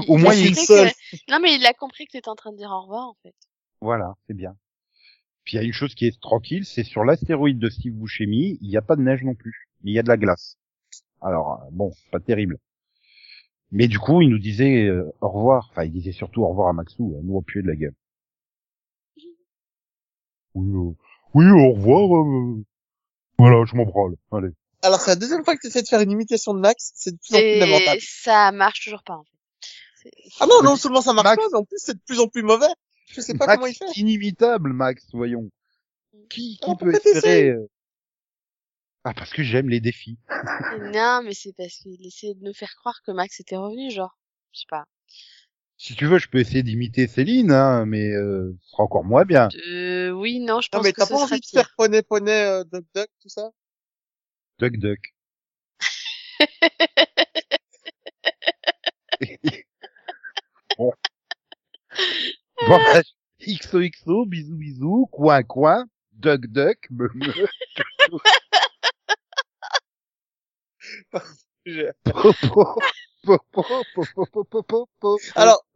[0.07, 2.51] Au il moins, a il- que- Non, mais il a compris que t'étais en train
[2.51, 3.35] de dire au revoir, en fait.
[3.85, 4.55] Voilà, c'est bien.
[5.43, 8.57] Puis il y a une chose qui est tranquille, c'est sur l'astéroïde de Steve Buscemi,
[8.61, 10.57] il n'y a pas de neige non plus, mais il y a de la glace.
[11.21, 12.57] Alors euh, bon, pas terrible.
[13.71, 15.67] Mais du coup, il nous disait euh, au revoir.
[15.69, 17.93] Enfin, il disait surtout au revoir à Maxou, à nous appuyer de la gueule.
[20.55, 20.91] Oui, euh,
[21.35, 22.25] oui, au revoir.
[22.25, 22.63] euh,
[23.37, 24.15] Voilà, je m'en branle.
[24.31, 24.49] Allez.
[24.81, 27.11] Alors, c'est la deuxième fois que tu essaies de faire une imitation de Max, c'est
[27.11, 28.01] de plus en plus Et lamentable.
[28.01, 30.11] ça marche toujours pas, en fait.
[30.39, 32.27] Ah non, non seulement ça marche Max- pas, mais en plus c'est de plus en
[32.27, 32.67] plus mauvais.
[33.05, 33.99] Je sais pas Max, comment il fait.
[33.99, 35.49] Inimitable, Max, voyons.
[36.29, 37.69] Qui, qui peut espérer euh,
[39.03, 40.17] Ah, parce que j'aime les défis.
[40.93, 44.17] Non, mais c'est parce qu'il essayait de nous faire croire que Max était revenu, genre.
[44.51, 44.85] Je sais pas.
[45.77, 49.25] Si tu veux, je peux essayer d'imiter Céline, hein, mais euh, ce sera encore moins
[49.25, 49.49] bien.
[49.67, 52.31] Euh, oui, non, je Non, pense mais que t'as pas envie de faire poney poney,
[52.31, 53.49] euh, duck duck, tout ça?
[54.59, 54.99] Duck Duck.
[60.77, 60.91] bon.
[62.67, 63.01] Bon, bah,
[63.41, 67.47] XOXO, bisous bisous, coin coin, Duck Duck, me me.
[75.35, 75.65] Alors.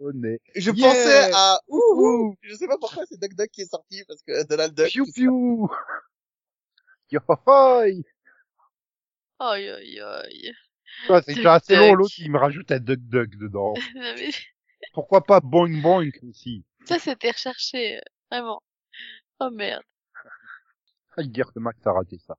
[0.56, 0.88] Je Yeah.
[0.88, 4.48] pensais à ouh, je sais pas pourquoi c'est Duck Duck qui est sorti parce que
[4.48, 4.90] Donald Duck.
[4.90, 5.02] Ça.
[5.14, 5.70] piou.
[7.12, 8.04] Yohoy.
[9.40, 10.54] Aïe, aïe, aïe.
[11.08, 13.74] Ah, c'est assez long, l'autre il me rajoute un Duck Duck dedans.
[14.94, 16.64] Pourquoi pas Boing Boing aussi?
[16.86, 18.02] Ça, c'était recherché, euh,
[18.32, 18.62] vraiment.
[19.40, 19.84] Oh merde.
[21.18, 22.38] Ah, dire que Max a raté ça.